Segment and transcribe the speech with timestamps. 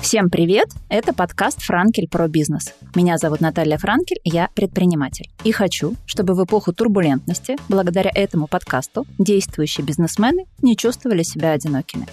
[0.00, 0.68] Всем привет!
[0.88, 2.72] Это подкаст «Франкель про бизнес».
[2.94, 5.28] Меня зовут Наталья Франкель, я предприниматель.
[5.44, 12.06] И хочу, чтобы в эпоху турбулентности, благодаря этому подкасту, действующие бизнесмены не чувствовали себя одинокими.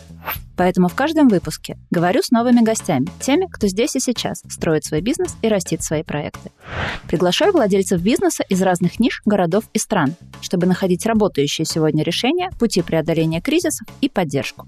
[0.58, 5.02] Поэтому в каждом выпуске говорю с новыми гостями, теми, кто здесь и сейчас строит свой
[5.02, 6.52] бизнес и растит свои проекты.
[7.08, 12.82] Приглашаю владельцев бизнеса из разных ниш, городов и стран, чтобы находить работающие сегодня решения, пути
[12.82, 14.68] преодоления кризисов и поддержку.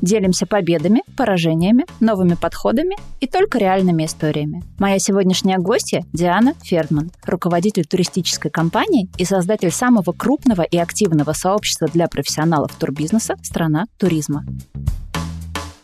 [0.00, 4.62] Делимся победами, поражениями, новыми подходами и только реальными историями.
[4.78, 11.88] Моя сегодняшняя гостья– Диана Фердман, руководитель туристической компании и создатель самого крупного и активного сообщества
[11.88, 14.44] для профессионалов турбизнеса «Страна туризма».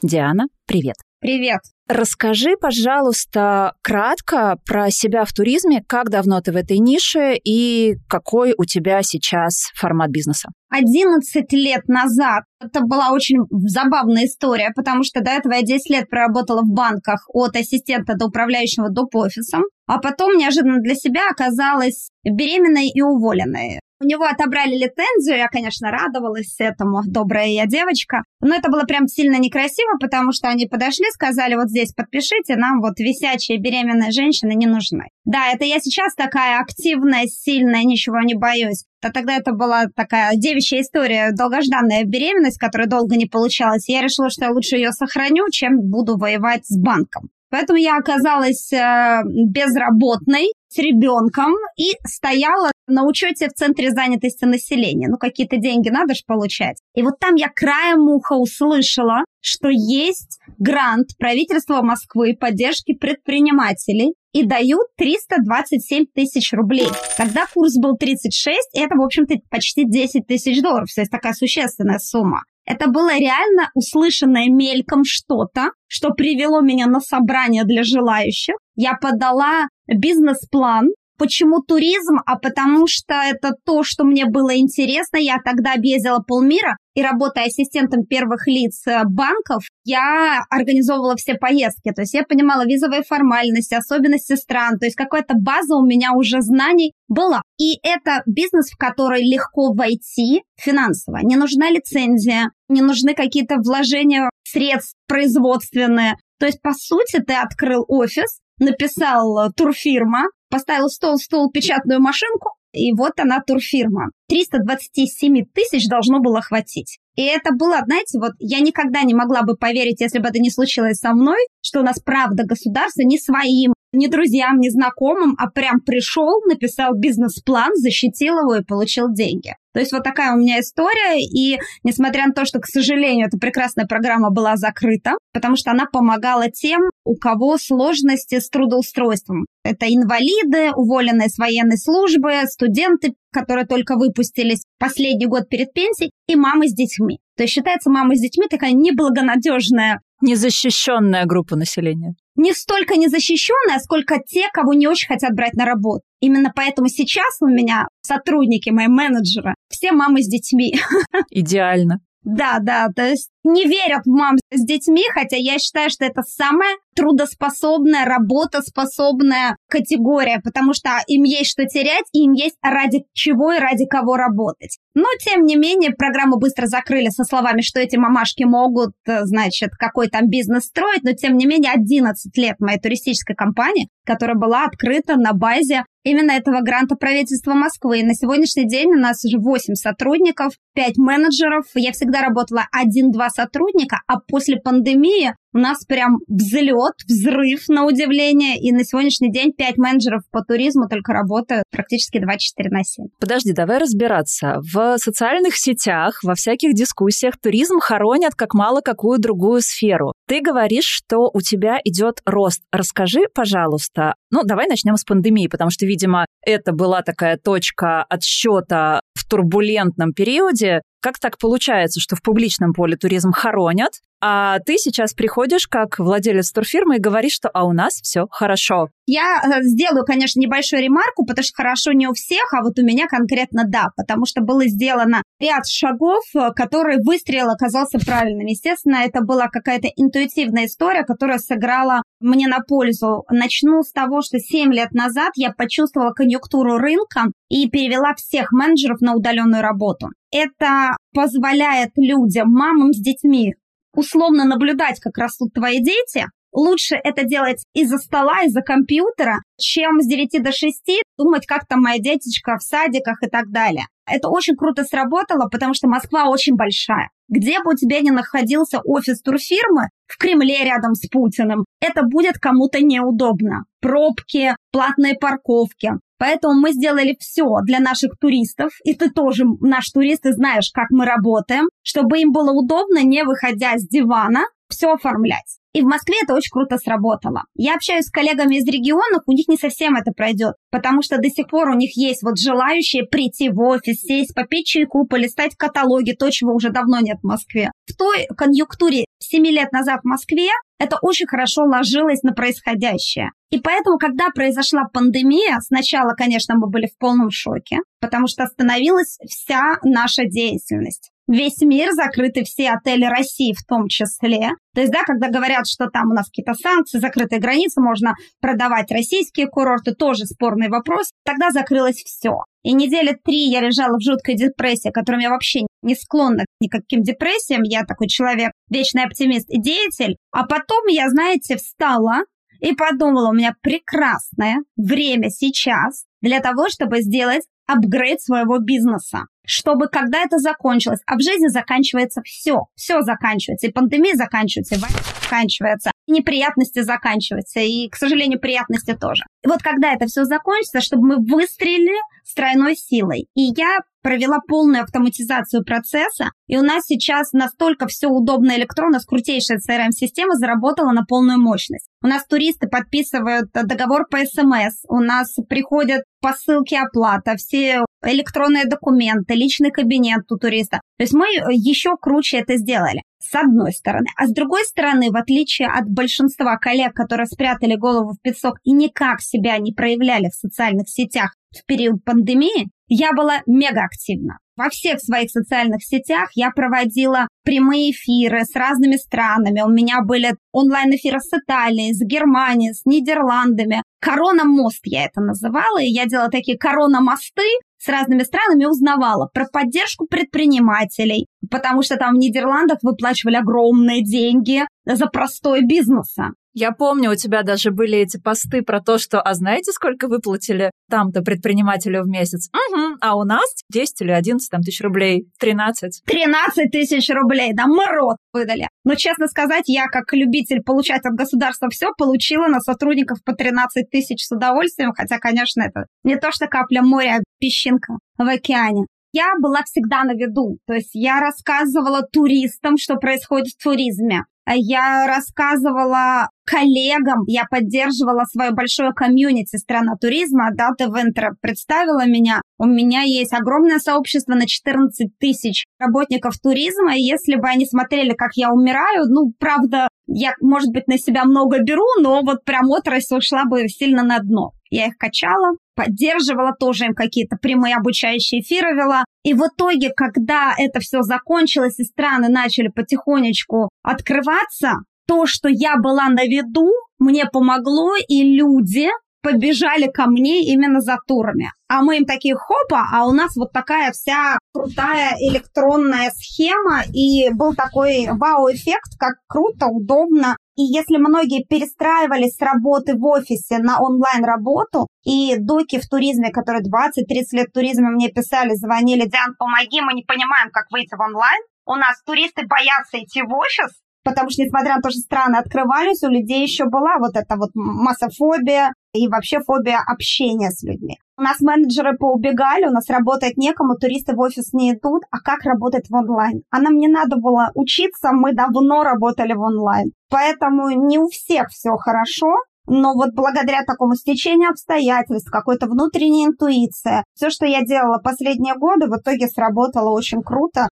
[0.04, 0.96] Диана, привет.
[1.20, 1.60] Привет.
[1.88, 8.52] Расскажи, пожалуйста, кратко про себя в туризме, как давно ты в этой нише и какой
[8.58, 10.50] у тебя сейчас формат бизнеса.
[10.68, 16.10] 11 лет назад это была очень забавная история, потому что до этого я 10 лет
[16.10, 19.14] проработала в банках от ассистента до управляющего доп.
[19.14, 23.80] офисом, а потом неожиданно для себя оказалась беременной и уволенной.
[24.00, 28.22] У него отобрали лицензию, я, конечно, радовалась этому, добрая я девочка.
[28.40, 32.80] Но это было прям сильно некрасиво, потому что они подошли, сказали, вот здесь подпишите, нам
[32.80, 35.04] вот висячие беременные женщины не нужны.
[35.24, 38.84] Да, это я сейчас такая активная, сильная, ничего не боюсь.
[39.02, 43.88] А тогда это была такая девичья история, долгожданная беременность, которая долго не получалась.
[43.88, 47.30] Я решила, что я лучше ее сохраню, чем буду воевать с банком.
[47.54, 55.06] Поэтому я оказалась э, безработной с ребенком и стояла на учете в Центре занятости населения.
[55.08, 56.78] Ну, какие-то деньги надо же получать.
[56.96, 64.44] И вот там я краем уха услышала, что есть грант правительства Москвы поддержки предпринимателей и
[64.44, 66.88] дают 327 тысяч рублей.
[67.16, 70.88] Тогда курс был 36, и это, в общем-то, почти 10 тысяч долларов.
[70.92, 72.42] То есть такая существенная сумма.
[72.66, 78.54] Это было реально услышанное мельком что-то, что привело меня на собрание для желающих.
[78.74, 82.16] Я подала бизнес-план, Почему туризм?
[82.26, 85.16] А потому что это то, что мне было интересно.
[85.16, 91.90] Я тогда объездила полмира, и работая ассистентом первых лиц э, банков, я организовывала все поездки.
[91.92, 94.78] То есть я понимала визовые формальности, особенности стран.
[94.78, 97.42] То есть какая-то база у меня уже знаний была.
[97.58, 101.18] И это бизнес, в который легко войти финансово.
[101.22, 106.14] Не нужна лицензия, не нужны какие-то вложения средств производственные.
[106.38, 112.92] То есть, по сути, ты открыл офис, написал турфирма, поставил стол, стол, печатную машинку, и
[112.92, 114.10] вот она турфирма.
[114.28, 116.98] 327 тысяч должно было хватить.
[117.16, 120.50] И это было, знаете, вот я никогда не могла бы поверить, если бы это не
[120.50, 125.48] случилось со мной, что у нас правда государство не своим, не друзьям, не знакомым, а
[125.48, 129.54] прям пришел, написал бизнес-план, защитил его и получил деньги.
[129.74, 133.36] То есть вот такая у меня история, и несмотря на то, что, к сожалению, эта
[133.38, 139.46] прекрасная программа была закрыта, потому что она помогала тем, у кого сложности с трудоустройством.
[139.64, 146.36] Это инвалиды, уволенные с военной службы, студенты, которые только выпустились последний год перед пенсией, и
[146.36, 147.18] мамы с детьми.
[147.36, 152.14] То есть считается мама с детьми такая неблагонадежная Незащищенная группа населения.
[152.36, 156.02] Не столько незащищенная, сколько те, кого не очень хотят брать на работу.
[156.24, 160.74] Именно поэтому сейчас у меня сотрудники, мои менеджеры, все мамы с детьми.
[161.30, 162.00] Идеально.
[162.22, 166.22] Да, да, то есть не верят в мам с детьми, хотя я считаю, что это
[166.22, 173.52] самая трудоспособная, работоспособная категория, потому что им есть что терять, и им есть ради чего
[173.52, 174.78] и ради кого работать.
[174.94, 179.70] Но, тем не менее, программу быстро закрыли со словами, что эти мамашки могут, э, значит,
[179.70, 184.64] какой там бизнес строить, но, тем не менее, 11 лет моей туристической компании, которая была
[184.64, 188.00] открыта на базе именно этого гранта правительства Москвы.
[188.00, 191.64] И на сегодняшний день у нас уже 8 сотрудников, 5 менеджеров.
[191.74, 198.58] Я всегда работала 1-2 сотрудника, а после пандемии у нас прям взлет, взрыв на удивление,
[198.58, 203.06] и на сегодняшний день 5 менеджеров по туризму только работают практически 24 на 7.
[203.20, 204.60] Подожди, давай разбираться.
[204.60, 210.12] В социальных сетях, во всяких дискуссиях туризм хоронят как мало какую другую сферу.
[210.26, 212.62] Ты говоришь, что у тебя идет рост.
[212.72, 219.00] Расскажи, пожалуйста, ну, давай начнем с пандемии, потому что, видимо, это была такая точка отсчета
[219.14, 225.12] в турбулентном периоде, как так получается, что в публичном поле туризм хоронят, а ты сейчас
[225.12, 228.88] приходишь как владелец турфирмы и говоришь, что а у нас все хорошо.
[229.04, 232.82] Я э, сделаю, конечно, небольшую ремарку, потому что хорошо не у всех, а вот у
[232.82, 238.46] меня конкретно да, потому что было сделано ряд шагов, э, который выстрел оказался правильным.
[238.46, 243.24] Естественно, это была какая-то интуитивная история, которая сыграла мне на пользу.
[243.28, 249.02] Начну с того, что 7 лет назад я почувствовала конъюнктуру рынка и перевела всех менеджеров
[249.02, 250.08] на удаленную работу.
[250.32, 253.52] Это позволяет людям, мамам с детьми,
[253.96, 260.06] условно наблюдать, как растут твои дети, лучше это делать из-за стола, из-за компьютера, чем с
[260.06, 260.82] 9 до 6
[261.18, 263.86] думать, как там моя деточка в садиках и так далее.
[264.06, 267.10] Это очень круто сработало, потому что Москва очень большая.
[267.28, 272.38] Где бы у тебя ни находился офис турфирмы, в Кремле рядом с Путиным, это будет
[272.38, 273.64] кому-то неудобно.
[273.80, 275.92] Пробки, платные парковки.
[276.18, 280.90] Поэтому мы сделали все для наших туристов, и ты тоже наш турист, и знаешь, как
[280.90, 285.58] мы работаем, чтобы им было удобно, не выходя с дивана, все оформлять.
[285.74, 287.42] И в Москве это очень круто сработало.
[287.56, 291.28] Я общаюсь с коллегами из регионов, у них не совсем это пройдет, потому что до
[291.28, 296.12] сих пор у них есть вот желающие прийти в офис, сесть, попить чайку, полистать каталоги,
[296.12, 297.72] то, чего уже давно нет в Москве.
[297.86, 300.48] В той конъюнктуре 7 лет назад в Москве
[300.78, 303.30] это очень хорошо ложилось на происходящее.
[303.50, 309.18] И поэтому, когда произошла пандемия, сначала, конечно, мы были в полном шоке, потому что остановилась
[309.28, 314.50] вся наша деятельность весь мир, закрыты все отели России в том числе.
[314.74, 318.90] То есть, да, когда говорят, что там у нас какие-то санкции, закрытые границы, можно продавать
[318.90, 321.10] российские курорты, тоже спорный вопрос.
[321.24, 322.38] Тогда закрылось все.
[322.62, 327.02] И недели три я лежала в жуткой депрессии, которым я вообще не склонна к никаким
[327.02, 327.62] депрессиям.
[327.62, 330.16] Я такой человек, вечный оптимист и деятель.
[330.32, 332.24] А потом я, знаете, встала
[332.60, 339.88] и подумала, у меня прекрасное время сейчас для того, чтобы сделать апгрейд своего бизнеса чтобы
[339.88, 344.98] когда это закончилось, а в жизни заканчивается все, все заканчивается, и пандемия заканчивается, и война
[345.22, 349.24] заканчивается, и неприятности заканчиваются, и, к сожалению, приятности тоже.
[349.44, 353.28] И вот когда это все закончится, чтобы мы выстрелили с тройной силой.
[353.34, 359.06] И я провела полную автоматизацию процесса, и у нас сейчас настолько все удобно электронно, с
[359.06, 361.88] крутейшая CRM-система заработала на полную мощность.
[362.02, 369.34] У нас туристы подписывают договор по СМС, у нас приходят посылки оплата, все электронные документы,
[369.34, 370.80] личный кабинет у туриста.
[370.98, 374.06] То есть мы еще круче это сделали, с одной стороны.
[374.18, 378.72] А с другой стороны, в отличие от большинства коллег, которые спрятали голову в песок и
[378.72, 384.38] никак себя не проявляли в социальных сетях в период пандемии, я была мега активна.
[384.56, 389.62] Во всех своих социальных сетях я проводила прямые эфиры с разными странами.
[389.62, 393.82] У меня были онлайн-эфиры с Италией, с Германией, с Нидерландами.
[394.00, 397.42] Корона-мост я это называла, и я делала такие корона-мосты
[397.78, 404.62] с разными странами, узнавала про поддержку предпринимателей, потому что там в Нидерландах выплачивали огромные деньги
[404.86, 406.30] за простой бизнеса.
[406.54, 410.70] Я помню, у тебя даже были эти посты про то, что, а знаете, сколько выплатили
[410.88, 412.48] там-то предпринимателю в месяц?
[412.52, 416.02] Угу, а у нас 10 или 11 там, тысяч рублей, 13.
[416.06, 418.68] 13 тысяч рублей, да, мы рот выдали.
[418.84, 423.90] Но, честно сказать, я как любитель получать от государства все, получила на сотрудников по 13
[423.90, 428.86] тысяч с удовольствием, хотя, конечно, это не то, что капля моря, а песчинка в океане
[429.12, 430.58] я была всегда на виду.
[430.66, 434.24] То есть я рассказывала туристам, что происходит в туризме.
[434.46, 440.50] Я рассказывала коллегам, я поддерживала свое большое комьюнити «Страна туризма».
[440.52, 442.42] Дата Вентера представила меня.
[442.58, 446.96] У меня есть огромное сообщество на 14 тысяч работников туризма.
[446.96, 451.24] И если бы они смотрели, как я умираю, ну, правда, я, может быть, на себя
[451.24, 454.52] много беру, но вот прям отрасль ушла бы сильно на дно.
[454.70, 459.04] Я их качала, поддерживала, тоже им какие-то прямые обучающие эфиры вела.
[459.24, 465.76] И в итоге, когда это все закончилось и страны начали потихонечку открываться, то, что я
[465.76, 468.88] была на виду, мне помогло, и люди
[469.24, 471.50] побежали ко мне именно за турами.
[471.68, 477.30] А мы им такие, хопа, а у нас вот такая вся крутая электронная схема, и
[477.32, 480.36] был такой вау-эффект, как круто, удобно.
[480.56, 486.62] И если многие перестраивались с работы в офисе на онлайн-работу, и доки в туризме, которые
[486.62, 491.00] 20-30 лет в туризме мне писали, звонили, Диан, помоги, мы не понимаем, как выйти в
[491.00, 495.36] онлайн, у нас туристы боятся идти в офис, потому что, несмотря на то, что страны
[495.36, 500.98] открывались, у людей еще была вот эта вот массофобия и вообще фобия общения с людьми.
[501.16, 505.44] У нас менеджеры поубегали, у нас работать некому, туристы в офис не идут, а как
[505.44, 506.42] работать в онлайн?
[506.50, 509.92] А нам не надо было учиться, мы давно работали в онлайн.
[510.10, 512.34] Поэтому не у всех все хорошо,
[512.66, 518.86] но вот благодаря такому стечению обстоятельств, какой-то внутренней интуиции, все, что я делала последние годы,
[518.88, 520.68] в итоге сработало очень круто.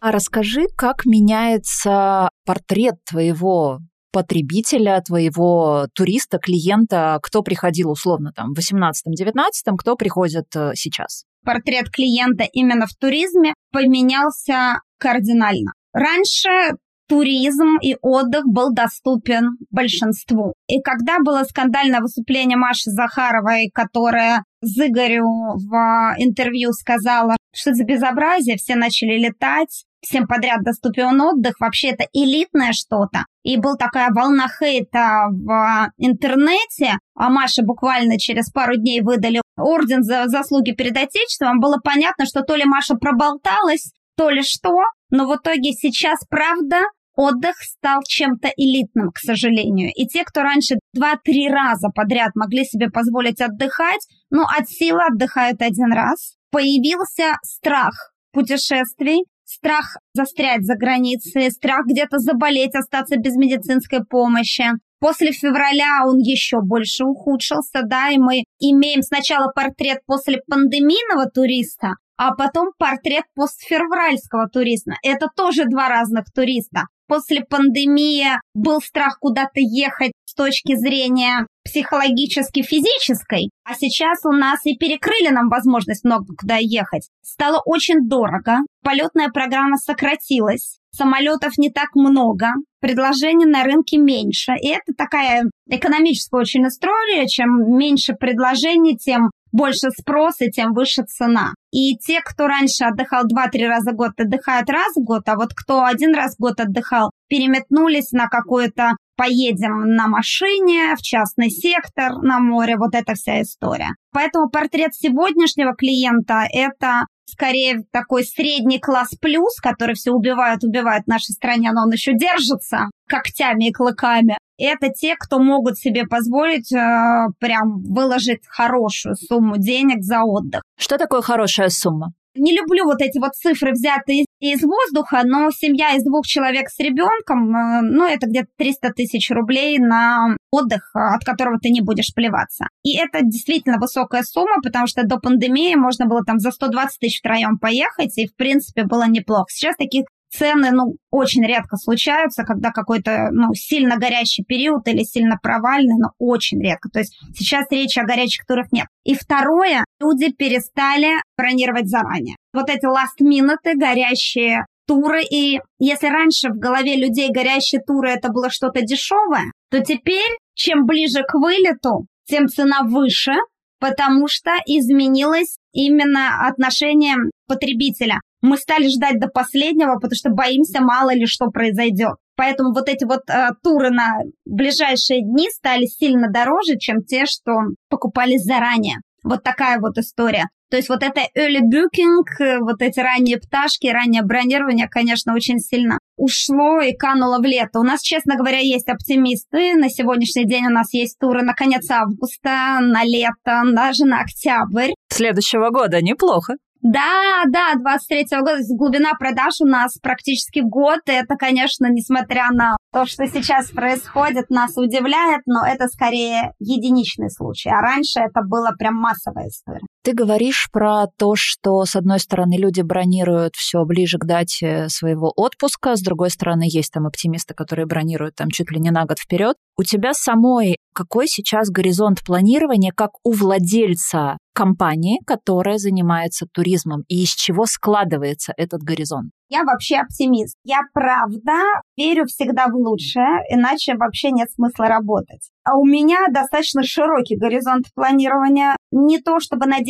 [0.00, 3.80] А расскажи, как меняется портрет твоего
[4.12, 9.42] потребителя, твоего туриста, клиента, кто приходил условно там в 18-19,
[9.78, 11.24] кто приходит э, сейчас?
[11.44, 15.72] Портрет клиента именно в туризме поменялся кардинально.
[15.92, 16.76] Раньше
[17.10, 20.54] туризм и отдых был доступен большинству.
[20.68, 28.56] И когда было скандальное выступление Маши Захаровой, которая Зыгорю в интервью сказала, что за безобразие,
[28.58, 33.24] все начали летать, всем подряд доступен отдых, вообще это элитное что-то.
[33.42, 40.02] И была такая волна хейта в интернете, а Маша буквально через пару дней выдали орден
[40.02, 41.60] за заслуги перед Отечеством.
[41.60, 44.76] Было понятно, что то ли Маша проболталась, то ли что,
[45.10, 46.82] но в итоге сейчас, правда,
[47.14, 49.90] отдых стал чем-то элитным, к сожалению.
[49.94, 55.62] И те, кто раньше 2-3 раза подряд могли себе позволить отдыхать, ну, от силы отдыхают
[55.62, 56.36] один раз.
[56.50, 64.64] Появился страх путешествий, страх застрять за границей, страх где-то заболеть, остаться без медицинской помощи.
[65.00, 71.94] После февраля он еще больше ухудшился, да, и мы имеем сначала портрет после пандемийного туриста,
[72.16, 74.92] а потом портрет постфевральского туриста.
[75.02, 76.82] Это тоже два разных туриста.
[77.08, 84.60] После пандемии был страх куда-то ехать с точки зрения психологически физической, а сейчас у нас
[84.64, 87.08] и перекрыли нам возможность много куда ехать.
[87.22, 92.48] Стало очень дорого, полетная программа сократилась, самолетов не так много,
[92.80, 94.52] предложений на рынке меньше.
[94.60, 97.28] И это такая экономическая очень история.
[97.28, 101.54] Чем меньше предложений, тем больше спроса, тем выше цена.
[101.72, 105.50] И те, кто раньше отдыхал 2-3 раза в год, отдыхают раз в год, а вот
[105.54, 112.22] кто один раз в год отдыхал, переметнулись на какое-то поедем на машине в частный сектор
[112.22, 113.90] на море, вот эта вся история.
[114.12, 121.08] Поэтому портрет сегодняшнего клиента– это скорее такой средний класс плюс, который все убивают, убивают в
[121.08, 124.38] нашей стране, но он еще держится когтями и клыками.
[124.56, 130.62] Это те, кто могут себе позволить э, прям выложить хорошую сумму денег за отдых.
[130.78, 132.14] Что такое хорошая сумма?
[132.34, 136.78] Не люблю вот эти вот цифры, взятые из воздуха, но семья из двух человек с
[136.78, 142.14] ребенком, э, ну, это где-то 300 тысяч рублей на отдых, от которого ты не будешь
[142.14, 142.66] плеваться.
[142.82, 147.18] И это действительно высокая сумма, потому что до пандемии можно было там за 120 тысяч
[147.18, 149.46] втроем поехать, и, в принципе, было неплохо.
[149.48, 155.36] Сейчас таких цены, ну, очень редко случаются, когда какой-то, ну, сильно горящий период или сильно
[155.42, 156.88] провальный, но очень редко.
[156.88, 158.86] То есть сейчас речи о горячих турах нет.
[159.04, 162.36] И второе, люди перестали бронировать заранее.
[162.52, 165.22] Вот эти last-минуты, горящие туры.
[165.22, 170.86] И если раньше в голове людей горящие туры это было что-то дешевое, то теперь, чем
[170.86, 173.34] ближе к вылету, тем цена выше,
[173.78, 181.14] потому что изменилось именно отношение потребителя мы стали ждать до последнего, потому что боимся, мало
[181.14, 182.16] ли что произойдет.
[182.36, 187.52] Поэтому вот эти вот э, туры на ближайшие дни стали сильно дороже, чем те, что
[187.88, 188.96] покупались заранее.
[189.22, 190.46] Вот такая вот история.
[190.70, 195.58] То есть вот это early booking, э, вот эти ранние пташки, раннее бронирование, конечно, очень
[195.58, 197.80] сильно ушло и кануло в лето.
[197.80, 199.74] У нас, честно говоря, есть оптимисты.
[199.74, 204.92] На сегодняшний день у нас есть туры на конец августа, на лето, даже на октябрь.
[205.08, 206.54] Следующего года неплохо.
[206.82, 208.58] Да, да, 23 года.
[208.70, 211.00] Глубина продаж у нас практически год.
[211.06, 217.30] И это, конечно, несмотря на то, что сейчас происходит, нас удивляет, но это скорее единичный
[217.30, 217.68] случай.
[217.68, 219.80] А раньше это было прям массовая история.
[220.02, 225.30] Ты говоришь про то, что, с одной стороны, люди бронируют все ближе к дате своего
[225.36, 229.18] отпуска, с другой стороны, есть там оптимисты, которые бронируют там чуть ли не на год
[229.18, 229.56] вперед.
[229.76, 237.22] У тебя самой какой сейчас горизонт планирования, как у владельца компании, которая занимается туризмом, и
[237.22, 239.30] из чего складывается этот горизонт?
[239.48, 240.56] Я вообще оптимист.
[240.64, 241.52] Я правда
[241.96, 245.50] верю всегда в лучшее, иначе вообще нет смысла работать.
[245.64, 248.76] А у меня достаточно широкий горизонт планирования.
[248.90, 249.84] Не то чтобы на 10-15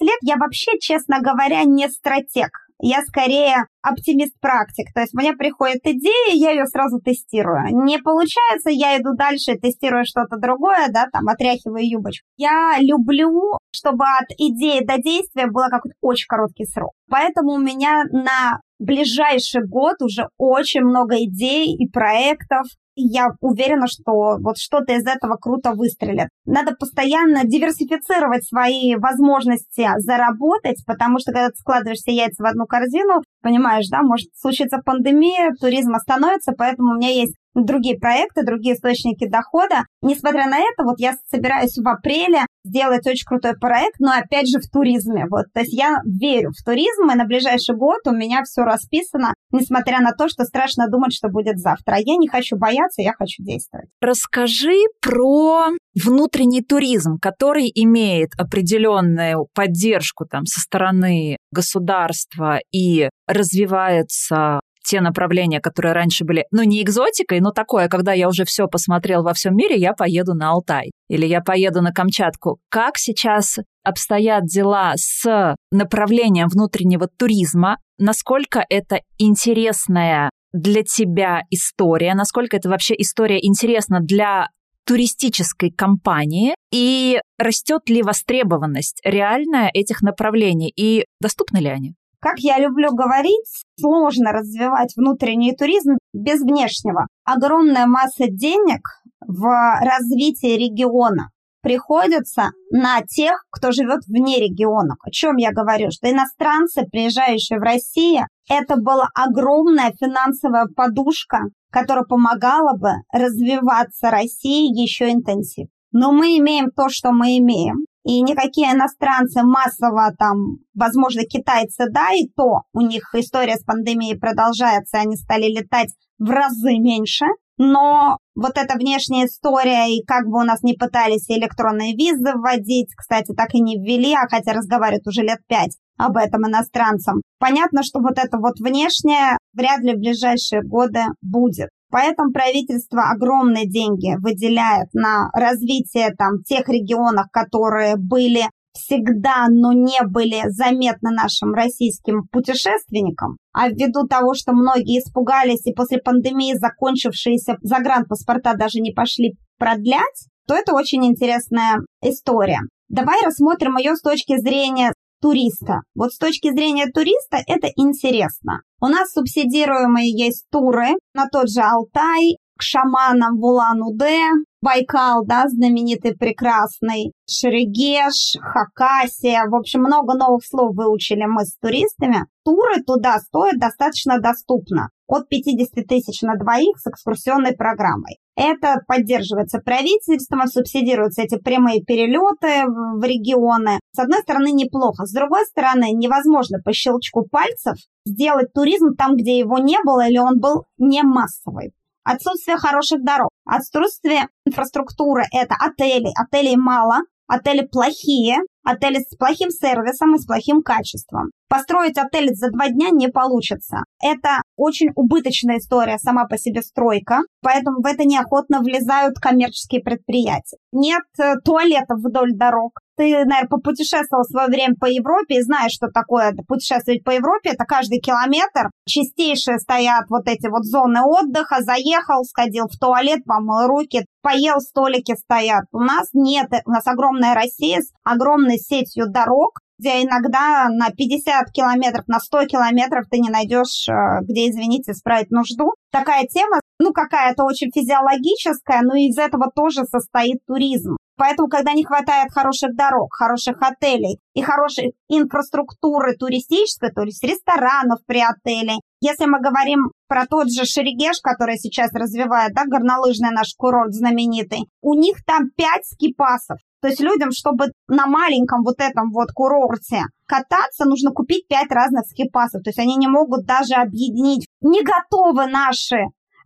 [0.00, 4.92] лет, я вообще, честно говоря, не стратег я скорее оптимист-практик.
[4.94, 7.68] То есть мне приходит идея, я ее сразу тестирую.
[7.84, 12.26] Не получается, я иду дальше, тестирую что-то другое, да, там, отряхиваю юбочку.
[12.36, 16.92] Я люблю, чтобы от идеи до действия было какой-то очень короткий срок.
[17.08, 24.38] Поэтому у меня на ближайший год уже очень много идей и проектов, я уверена, что
[24.38, 26.28] вот что-то из этого круто выстрелит.
[26.46, 32.66] Надо постоянно диверсифицировать свои возможности заработать, потому что когда ты складываешь все яйца в одну
[32.66, 38.74] корзину, понимаешь, да, может случиться пандемия, туризм остановится, поэтому у меня есть другие проекты, другие
[38.74, 39.84] источники дохода.
[40.02, 44.58] Несмотря на это, вот я собираюсь в апреле сделать очень крутой проект, но опять же
[44.58, 45.26] в туризме.
[45.30, 49.34] Вот, то есть я верю в туризм, и на ближайший год у меня все расписано,
[49.52, 51.94] несмотря на то, что страшно думать, что будет завтра.
[51.94, 53.88] А я не хочу бояться, я хочу действовать.
[54.00, 65.00] Расскажи про внутренний туризм, который имеет определенную поддержку там со стороны государства и развивается те
[65.00, 69.34] направления, которые раньше были, ну, не экзотикой, но такое, когда я уже все посмотрел во
[69.34, 72.58] всем мире, я поеду на Алтай или я поеду на Камчатку.
[72.70, 77.78] Как сейчас обстоят дела с направлением внутреннего туризма?
[77.98, 82.14] Насколько это интересная для тебя история?
[82.14, 84.48] Насколько это вообще история интересна для
[84.86, 91.94] туристической компании и растет ли востребованность реальная этих направлений и доступны ли они?
[92.20, 93.46] Как я люблю говорить,
[93.78, 97.06] сложно развивать внутренний туризм без внешнего.
[97.24, 98.80] Огромная масса денег
[99.20, 99.44] в
[99.80, 101.30] развитии региона
[101.66, 104.98] приходится на тех, кто живет вне регионов.
[105.02, 105.90] О чем я говорю?
[105.90, 111.40] Что иностранцы, приезжающие в Россию, это была огромная финансовая подушка,
[111.72, 115.68] которая помогала бы развиваться России еще интенсивнее.
[115.90, 117.86] Но мы имеем то, что мы имеем.
[118.06, 124.16] И никакие иностранцы массово там, возможно, китайцы, да, и то у них история с пандемией
[124.16, 125.88] продолжается, они стали летать
[126.20, 127.24] в разы меньше.
[127.58, 132.94] Но вот эта внешняя история, и как бы у нас не пытались электронные визы вводить,
[132.94, 137.22] кстати, так и не ввели, а хотя разговаривают уже лет пять об этом иностранцам.
[137.40, 141.70] Понятно, что вот это вот внешнее вряд ли в ближайшие годы будет.
[141.90, 148.44] Поэтому правительство огромные деньги выделяет на развитие там тех регионов, которые были
[148.76, 153.38] всегда, но не были заметны нашим российским путешественникам.
[153.52, 160.28] А ввиду того, что многие испугались и после пандемии закончившиеся загранпаспорта даже не пошли продлять,
[160.46, 162.60] то это очень интересная история.
[162.88, 165.80] Давай рассмотрим ее с точки зрения туриста.
[165.94, 168.62] Вот с точки зрения туриста это интересно.
[168.80, 174.30] У нас субсидируемые есть туры на тот же Алтай, к шаманам в Улан-Удэ,
[174.62, 182.26] Байкал, да, знаменитый, прекрасный, Шерегеш, Хакасия, в общем, много новых слов выучили мы с туристами.
[182.44, 188.18] Туры туда стоят достаточно доступно, от 50 тысяч на двоих с экскурсионной программой.
[188.36, 193.80] Это поддерживается правительством, субсидируются эти прямые перелеты в регионы.
[193.92, 195.06] С одной стороны, неплохо.
[195.06, 200.18] С другой стороны, невозможно по щелчку пальцев сделать туризм там, где его не было или
[200.18, 201.72] он был не массовый
[202.06, 210.14] отсутствие хороших дорог, отсутствие инфраструктуры, это отели, отелей мало, отели плохие, отели с плохим сервисом
[210.14, 211.30] и с плохим качеством.
[211.48, 213.78] Построить отель за два дня не получится.
[214.02, 220.58] Это очень убыточная история сама по себе стройка, поэтому в это неохотно влезают коммерческие предприятия.
[220.72, 225.72] Нет э, туалетов вдоль дорог, ты, наверное, попутешествовал в свое время по Европе и знаешь,
[225.72, 227.50] что такое путешествовать по Европе.
[227.50, 228.70] Это каждый километр.
[228.86, 231.62] Чистейшие стоят вот эти вот зоны отдыха.
[231.62, 235.64] Заехал, сходил в туалет, помыл руки, поел, столики стоят.
[235.72, 236.50] У нас нет.
[236.64, 242.46] У нас огромная Россия с огромной сетью дорог, где иногда на 50 километров, на 100
[242.46, 245.74] километров ты не найдешь, э, где, извините, справить нужду.
[245.92, 250.96] Такая тема, ну, какая-то очень физиологическая, но из этого тоже состоит туризм.
[251.16, 258.00] Поэтому, когда не хватает хороших дорог, хороших отелей и хорошей инфраструктуры туристической, то есть ресторанов
[258.06, 263.54] при отеле, если мы говорим про тот же Шерегеш, который сейчас развивает, да, горнолыжный наш
[263.56, 266.58] курорт знаменитый, у них там пять скипасов.
[266.82, 272.06] То есть людям, чтобы на маленьком вот этом вот курорте кататься, нужно купить пять разных
[272.06, 272.62] скипасов.
[272.62, 274.46] То есть они не могут даже объединить.
[274.60, 275.96] Не готовы наши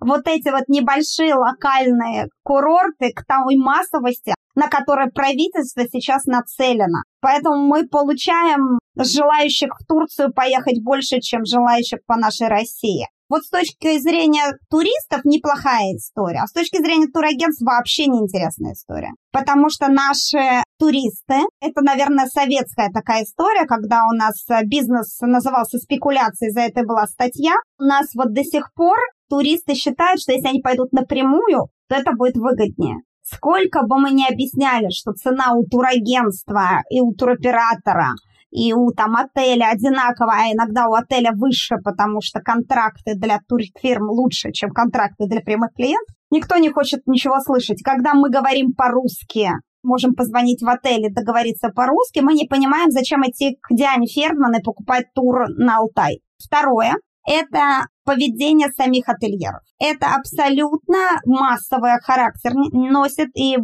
[0.00, 7.02] вот эти вот небольшие локальные курорты к той массовости, на которой правительство сейчас нацелено.
[7.20, 13.06] Поэтому мы получаем желающих в Турцию поехать больше, чем желающих по нашей России.
[13.28, 19.12] Вот с точки зрения туристов неплохая история, а с точки зрения турагентств вообще неинтересная история.
[19.30, 26.50] Потому что наши туристы, это, наверное, советская такая история, когда у нас бизнес назывался спекуляцией,
[26.50, 27.52] за это была статья.
[27.78, 28.98] У нас вот до сих пор
[29.30, 32.96] туристы считают, что если они пойдут напрямую, то это будет выгоднее.
[33.22, 38.14] Сколько бы мы ни объясняли, что цена у турагентства и у туроператора
[38.50, 44.10] и у там отеля одинаковая, а иногда у отеля выше, потому что контракты для турфирм
[44.10, 47.82] лучше, чем контракты для прямых клиентов, никто не хочет ничего слышать.
[47.82, 49.50] Когда мы говорим по-русски,
[49.82, 54.56] можем позвонить в отель и договориться по-русски, мы не понимаем, зачем идти к Диане Фердман
[54.56, 56.20] и покупать тур на Алтай.
[56.38, 56.94] Второе,
[57.26, 59.62] это поведение самих ательеров.
[59.78, 63.60] Это абсолютно массовый характер носит, и 80%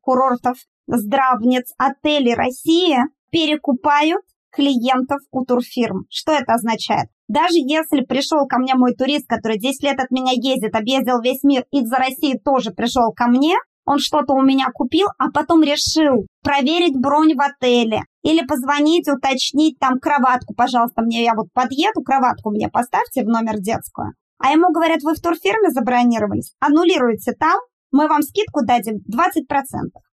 [0.00, 2.98] курортов, здравниц, отелей России
[3.30, 6.04] перекупают клиентов у турфирм.
[6.08, 7.08] Что это означает?
[7.28, 11.42] Даже если пришел ко мне мой турист, который 10 лет от меня ездит, объездил весь
[11.42, 15.62] мир и за Россию тоже пришел ко мне, он что-то у меня купил, а потом
[15.62, 22.02] решил проверить бронь в отеле или позвонить, уточнить там кроватку, пожалуйста, мне я вот подъеду,
[22.02, 24.12] кроватку мне поставьте в номер детскую.
[24.38, 27.58] А ему говорят, вы в турфирме забронировались, аннулируйте там,
[27.92, 29.00] мы вам скидку дадим 20%.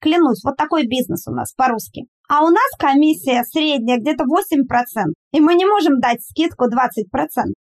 [0.01, 2.05] Клянусь, вот такой бизнес у нас по-русски.
[2.29, 4.27] А у нас комиссия средняя где-то 8%,
[5.33, 6.67] и мы не можем дать скидку 20%.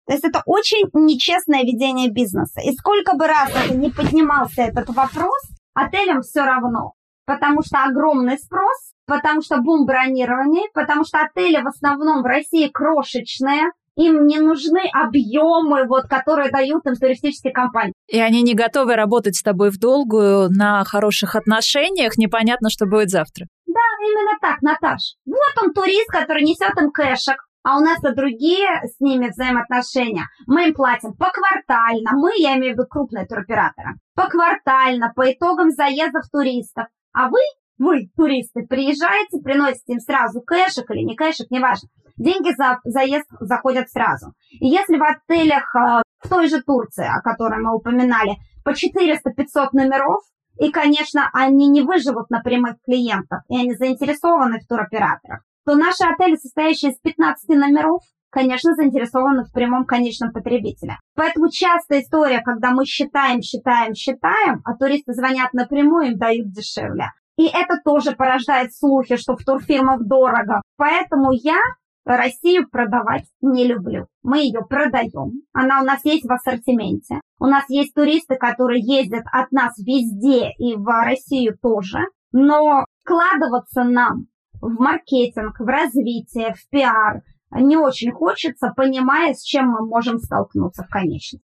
[0.07, 2.59] То есть это очень нечестное ведение бизнеса.
[2.61, 5.39] И сколько бы раз это не поднимался этот вопрос,
[5.73, 6.93] отелям все равно.
[7.25, 12.67] Потому что огромный спрос, потому что бум бронирования, потому что отели в основном в России
[12.67, 17.93] крошечные, им не нужны объемы, вот, которые дают им туристические компании.
[18.07, 23.09] И они не готовы работать с тобой в долгую, на хороших отношениях, непонятно, что будет
[23.09, 23.45] завтра.
[23.67, 25.15] Да, именно так, Наташ.
[25.25, 30.25] Вот он турист, который несет им кэшек, а у нас-то другие с ними взаимоотношения.
[30.47, 36.23] Мы им платим поквартально, мы, я имею в виду крупные туроператоры, поквартально, по итогам заездов
[36.31, 36.85] туристов.
[37.13, 37.39] А вы,
[37.77, 43.89] вы, туристы, приезжаете, приносите им сразу кэшек или не кэшек, неважно деньги за заезд заходят
[43.89, 44.33] сразу.
[44.51, 49.69] И если в отелях э, в той же Турции, о которой мы упоминали, по 400-500
[49.73, 50.21] номеров,
[50.59, 56.03] и, конечно, они не выживут на прямых клиентах, и они заинтересованы в туроператорах, то наши
[56.03, 58.01] отели, состоящие из 15 номеров,
[58.31, 60.97] конечно, заинтересованы в прямом конечном потребителе.
[61.13, 67.11] Поэтому частая история, когда мы считаем, считаем, считаем, а туристы звонят напрямую, им дают дешевле.
[67.37, 70.63] И это тоже порождает слухи, что в турфирмах дорого.
[70.75, 71.59] Поэтому я
[72.03, 74.07] Россию продавать не люблю.
[74.23, 75.43] Мы ее продаем.
[75.53, 77.21] Она у нас есть в ассортименте.
[77.37, 81.99] У нас есть туристы, которые ездят от нас везде и в Россию тоже.
[82.31, 84.25] Но вкладываться нам
[84.61, 90.83] в маркетинг, в развитие, в пиар не очень хочется, понимая, с чем мы можем столкнуться
[90.83, 91.41] в конечном.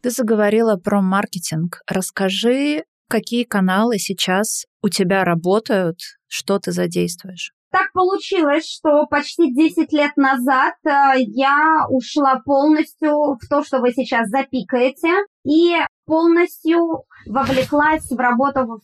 [0.00, 1.82] Ты заговорила про маркетинг.
[1.88, 7.52] Расскажи, какие каналы сейчас у тебя работают, что ты задействуешь?
[7.70, 13.92] Так получилось, что почти 10 лет назад э, я ушла полностью в то, что вы
[13.92, 15.12] сейчас запикаете,
[15.44, 15.74] и
[16.06, 18.80] полностью вовлеклась в работу в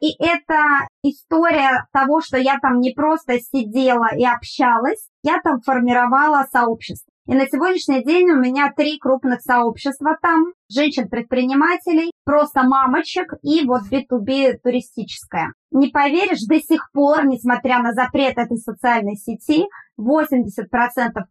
[0.00, 6.46] и это история того, что я там не просто сидела и общалась, я там формировала
[6.50, 7.10] сообщество.
[7.28, 10.44] И на сегодняшний день у меня три крупных сообщества там.
[10.72, 15.52] Женщин-предпринимателей, просто мамочек и вот B2B туристическое.
[15.72, 19.64] Не поверишь, до сих пор, несмотря на запрет этой социальной сети,
[19.98, 20.28] 80%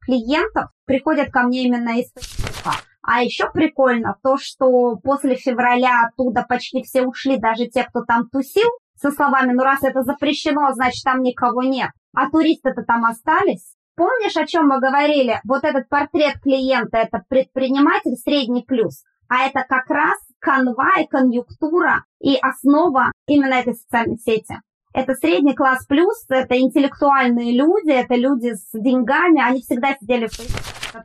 [0.01, 2.73] клиентов приходят ко мне именно из Facebook.
[3.07, 8.27] А еще прикольно то, что после февраля оттуда почти все ушли, даже те, кто там
[8.29, 11.89] тусил, со словами, ну раз это запрещено, значит там никого нет.
[12.13, 13.75] А туристы-то там остались.
[13.95, 15.39] Помнишь, о чем мы говорили?
[15.45, 19.03] Вот этот портрет клиента– это предприниматель средний плюс.
[19.29, 24.59] А это как раз канва и конъюнктура и основа именно этой социальной сети.
[24.93, 30.37] Это средний класс плюс, это интеллектуальные люди, это люди с деньгами, они всегда сидели в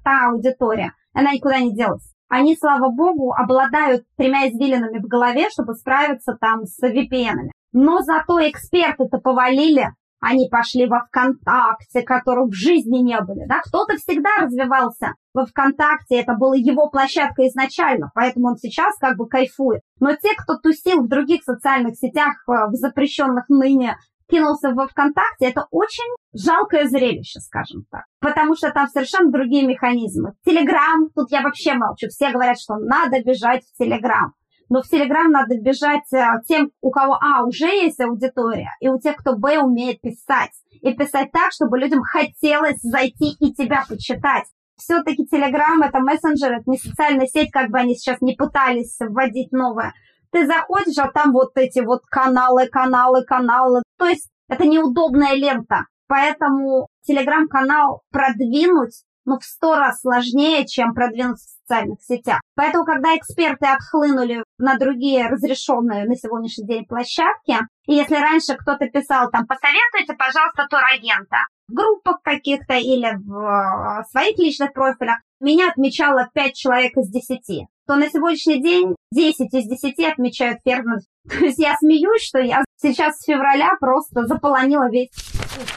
[0.05, 2.15] та аудитория, она никуда не делась.
[2.29, 7.51] Они, слава богу, обладают тремя извилинами в голове, чтобы справиться там с VPN-ами.
[7.73, 9.89] Но зато эксперты-то повалили,
[10.21, 13.47] они пошли во ВКонтакте, которых в жизни не были.
[13.47, 13.61] Да?
[13.65, 19.27] Кто-то всегда развивался во ВКонтакте, это была его площадка изначально, поэтому он сейчас как бы
[19.27, 19.81] кайфует.
[19.99, 23.97] Но те, кто тусил в других социальных сетях, э, в запрещенных ныне,
[24.29, 28.05] кинулся во ВКонтакте, это очень жалкое зрелище, скажем так.
[28.21, 30.35] Потому что там совершенно другие механизмы.
[30.45, 32.09] Телеграм, тут я вообще молчу.
[32.09, 34.35] Все говорят, что надо бежать в Телеграм
[34.71, 38.99] но в Телеграм надо бежать э, тем, у кого, а, уже есть аудитория, и у
[38.99, 40.53] тех, кто, б, умеет писать.
[40.81, 44.45] И писать так, чтобы людям хотелось зайти и тебя почитать.
[44.77, 49.51] Все-таки Телеграм это мессенджер, это не социальная сеть, как бы они сейчас не пытались вводить
[49.51, 49.93] новое.
[50.31, 53.83] Ты заходишь, а там вот эти вот каналы, каналы, каналы.
[53.99, 55.87] То есть это неудобная лента.
[56.07, 62.41] Поэтому телеграм-канал продвинуть ну, в сто раз сложнее, чем продвинуться в социальных сетях.
[62.57, 68.87] Поэтому, когда эксперты отхлынули на другие разрешенные на сегодняшний день площадки, и если раньше кто-то
[68.89, 71.39] писал там, посоветуйте, пожалуйста, турагента,
[71.69, 77.69] в группах каких-то или в э, своих личных профилях, меня отмечало 5 человек из 10
[77.87, 80.99] то на сегодняшний день 10 из 10 отмечают фермер.
[81.29, 85.11] То есть я смеюсь, что я сейчас с февраля просто заполонила весь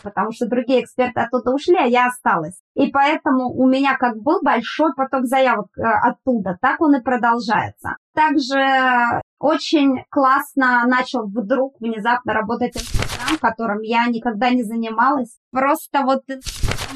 [0.04, 2.60] потому что другие эксперты оттуда ушли, а я осталась.
[2.76, 7.98] И поэтому у меня как был большой поток заявок э, оттуда, так он и продолжается.
[8.13, 15.38] Также очень классно начал вдруг внезапно работать Инстаграм, которым я никогда не занималась.
[15.52, 16.22] Просто вот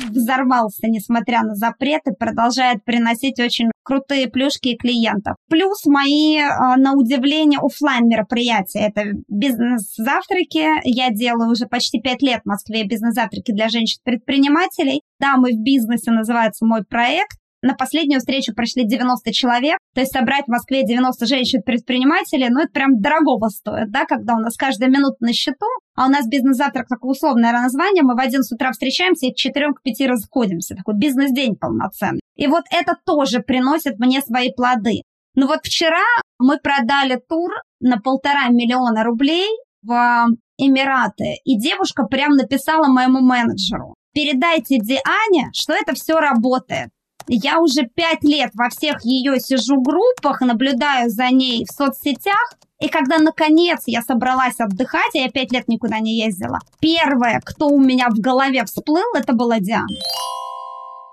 [0.09, 5.35] взорвался, несмотря на запреты, продолжает приносить очень крутые плюшки и клиентов.
[5.49, 8.87] Плюс мои, а, на удивление, офлайн мероприятия.
[8.87, 10.67] Это бизнес-завтраки.
[10.83, 15.01] Я делаю уже почти пять лет в Москве бизнес-завтраки для женщин-предпринимателей.
[15.19, 17.37] Да, мы в бизнесе, называется мой проект.
[17.63, 22.69] На последнюю встречу пришли 90 человек, то есть собрать в Москве 90 женщин-предпринимателей, ну это
[22.71, 25.65] прям дорогого стоит, да, когда у нас каждая минута на счету,
[25.97, 29.35] а у нас бизнес-завтрак такое условное название, мы в один с утра встречаемся и к
[29.35, 32.21] 4 к 5 расходимся, такой бизнес-день полноценный.
[32.35, 35.01] И вот это тоже приносит мне свои плоды.
[35.33, 36.05] Ну вот вчера
[36.39, 39.47] мы продали тур на полтора миллиона рублей
[39.81, 46.89] в Эмираты, и девушка прям написала моему менеджеру, передайте Диане, что это все работает.
[47.27, 52.89] Я уже пять лет во всех ее сижу группах, наблюдаю за ней в соцсетях, и
[52.89, 58.09] когда, наконец, я собралась отдыхать, я пять лет никуда не ездила, первое, кто у меня
[58.09, 59.87] в голове всплыл, это была Диана.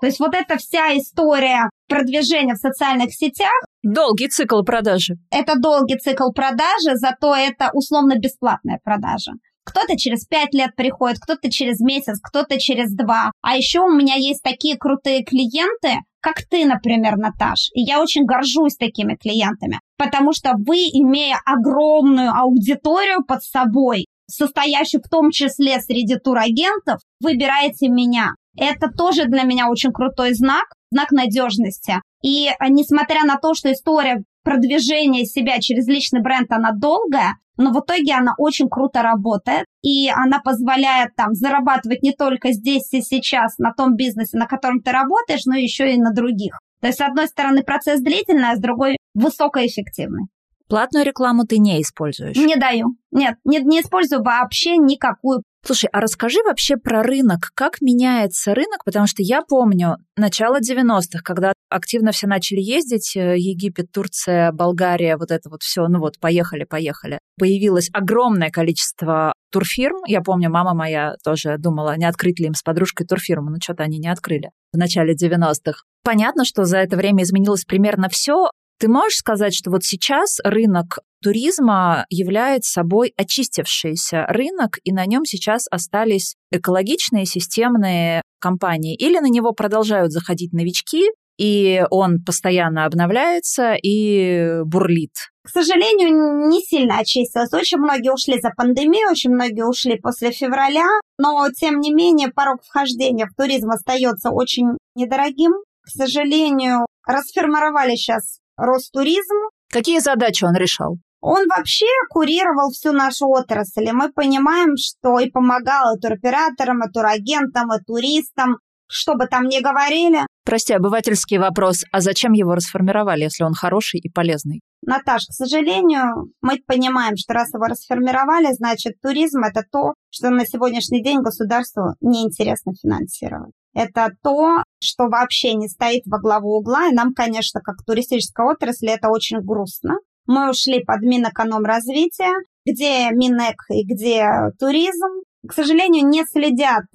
[0.01, 3.51] То есть вот эта вся история продвижения в социальных сетях.
[3.81, 5.15] Долгий цикл продажи.
[5.31, 9.31] Это долгий цикл продажи, зато это условно бесплатная продажа.
[9.65, 13.31] Кто-то через пять лет приходит, кто-то через месяц, кто-то через два.
[13.41, 17.69] А еще у меня есть такие крутые клиенты, как ты, например, Наташ.
[17.73, 25.01] И я очень горжусь такими клиентами, потому что вы, имея огромную аудиторию под собой, состоящую
[25.01, 28.33] в том числе среди турагентов, выбираете меня.
[28.57, 32.01] Это тоже для меня очень крутой знак, знак надежности.
[32.23, 37.79] И несмотря на то, что история продвижения себя через личный бренд, она долгая, но в
[37.79, 43.57] итоге она очень круто работает, и она позволяет там зарабатывать не только здесь и сейчас
[43.57, 46.59] на том бизнесе, на котором ты работаешь, но еще и на других.
[46.81, 50.27] То есть, с одной стороны, процесс длительный, а с другой высокоэффективный.
[50.67, 52.35] Платную рекламу ты не используешь?
[52.35, 52.95] Не даю.
[53.11, 55.43] Нет, не, не использую вообще никакую.
[55.65, 57.49] Слушай, а расскажи вообще про рынок.
[57.55, 58.83] Как меняется рынок?
[58.85, 65.17] Потому что я помню начало 90-х, когда активно все начали ездить, э, Египет, Турция, Болгария,
[65.17, 67.17] вот это вот все, ну вот, поехали, поехали.
[67.39, 69.97] Появилось огромное количество турфирм.
[70.05, 73.81] Я помню, мама моя тоже думала, не открыть ли им с подружкой турфирму, но что-то
[73.81, 75.81] они не открыли в начале 90-х.
[76.03, 80.99] Понятно, что за это время изменилось примерно все, ты можешь сказать, что вот сейчас рынок
[81.21, 89.29] туризма является собой очистившийся рынок, и на нем сейчас остались экологичные системные компании, или на
[89.29, 91.05] него продолжают заходить новички,
[91.37, 95.13] и он постоянно обновляется и бурлит.
[95.43, 97.57] К сожалению, не сильно очистился.
[97.57, 102.63] Очень многие ушли за пандемию, очень многие ушли после февраля, но тем не менее порог
[102.63, 105.51] вхождения в туризм остается очень недорогим.
[105.81, 109.35] К сожалению, расформировали сейчас Ростуризм.
[109.71, 110.97] Какие задачи он решал?
[111.21, 116.91] Он вообще курировал всю нашу отрасль, и мы понимаем, что и помогал и туроператорам, и
[116.91, 120.27] турагентам, и туристам, что бы там ни говорили.
[120.45, 121.83] Прости, обывательский вопрос.
[121.91, 124.61] А зачем его расформировали, если он хороший и полезный?
[124.83, 130.45] Наташ, к сожалению, мы понимаем, что раз его расформировали, значит, туризм– это то, что на
[130.45, 133.53] сегодняшний день государству неинтересно финансировать.
[133.75, 138.89] Это то, что вообще не стоит во главу угла, и нам, конечно, как туристической отрасли,
[138.89, 139.97] это очень грустно.
[140.25, 142.33] Мы ушли под Минэкономразвития,
[142.65, 144.25] где Минэк и где
[144.57, 145.21] туризм.
[145.47, 146.85] К сожалению, не следят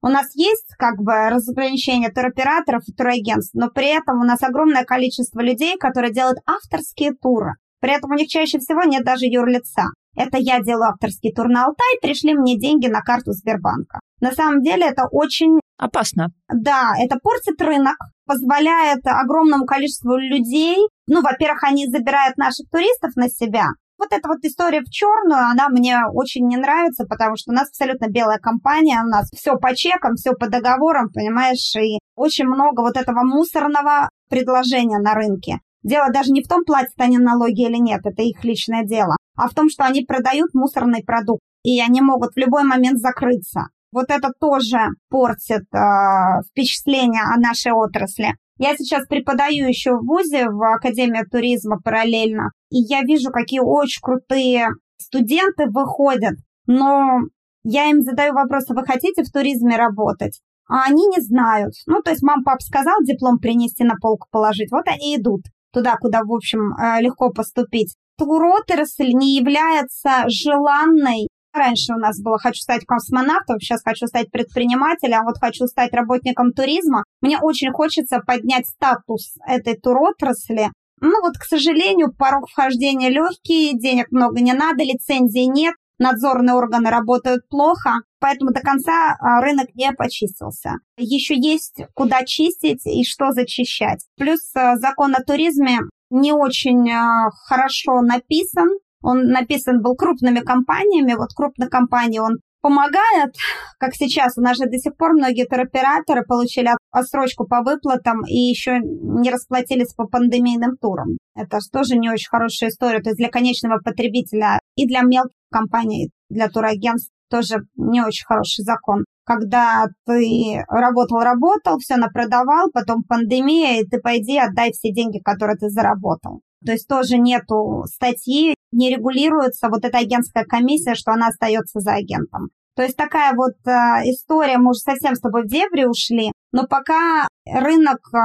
[0.00, 4.84] у нас есть как бы разграничение туроператоров и турагентств, но при этом у нас огромное
[4.84, 7.54] количество людей, которые делают авторские туры.
[7.80, 9.86] При этом у них чаще всего нет даже юрлица.
[10.16, 14.00] Это я делаю авторский тур на Алтай, пришли мне деньги на карту Сбербанка.
[14.20, 15.60] На самом деле это очень...
[15.78, 16.28] Опасно.
[16.52, 23.28] Да, это портит рынок, позволяет огромному количеству людей, ну, во-первых, они забирают наших туристов на
[23.28, 27.54] себя, вот эта вот история в черную, она мне очень не нравится, потому что у
[27.54, 32.46] нас абсолютно белая компания, у нас все по чекам, все по договорам, понимаешь, и очень
[32.46, 35.58] много вот этого мусорного предложения на рынке.
[35.82, 39.48] Дело даже не в том, платят они налоги или нет, это их личное дело, а
[39.48, 43.68] в том, что они продают мусорный продукт, и они могут в любой момент закрыться.
[43.92, 48.34] Вот это тоже портит э, впечатление о нашей отрасли.
[48.58, 54.00] Я сейчас преподаю еще в ВУЗе, в Академии туризма параллельно, и я вижу, какие очень
[54.02, 54.68] крутые
[55.00, 56.34] студенты выходят,
[56.66, 57.20] но
[57.62, 60.40] я им задаю вопрос, а вы хотите в туризме работать?
[60.68, 61.74] А они не знают.
[61.86, 65.96] Ну, то есть мам, пап сказал диплом принести на полку положить, вот они идут туда,
[65.96, 67.94] куда, в общем, э, легко поступить.
[68.16, 75.22] Туротрасль не является желанной Раньше у нас было «хочу стать космонавтом», сейчас «хочу стать предпринимателем»,
[75.22, 77.02] а вот «хочу стать работником туризма».
[77.20, 80.70] Мне очень хочется поднять статус этой туротрасли.
[81.00, 85.74] Ну вот, к сожалению, порог вхождения легкий, денег много не надо, лицензии нет.
[85.98, 90.74] надзорные органы работают плохо, поэтому до конца а, рынок не почистился.
[90.96, 94.06] Еще есть куда чистить и что зачищать.
[94.16, 98.68] Плюс а, закон о туризме не очень а, хорошо написан.
[99.02, 101.14] Он написан был крупными компаниями.
[101.14, 103.34] Вот крупные компании он помогает,
[103.78, 104.36] как сейчас.
[104.36, 109.30] У нас же до сих пор многие туроператоры получили отсрочку по выплатам и еще не
[109.30, 111.18] расплатились по пандемийным турам.
[111.34, 113.00] Это же тоже не очень хорошая история.
[113.00, 118.64] То есть для конечного потребителя и для мелких компаний, для турагентств тоже не очень хороший
[118.64, 119.04] закон.
[119.24, 125.68] Когда ты работал-работал, все напродавал, потом пандемия, и ты пойди отдай все деньги, которые ты
[125.68, 126.40] заработал.
[126.64, 131.94] То есть тоже нету статьи, не регулируется вот эта агентская комиссия, что она остается за
[131.94, 132.50] агентом.
[132.78, 133.70] То есть такая вот э,
[134.08, 138.18] история, мы уже совсем с тобой в дебри ушли, но пока рынок э,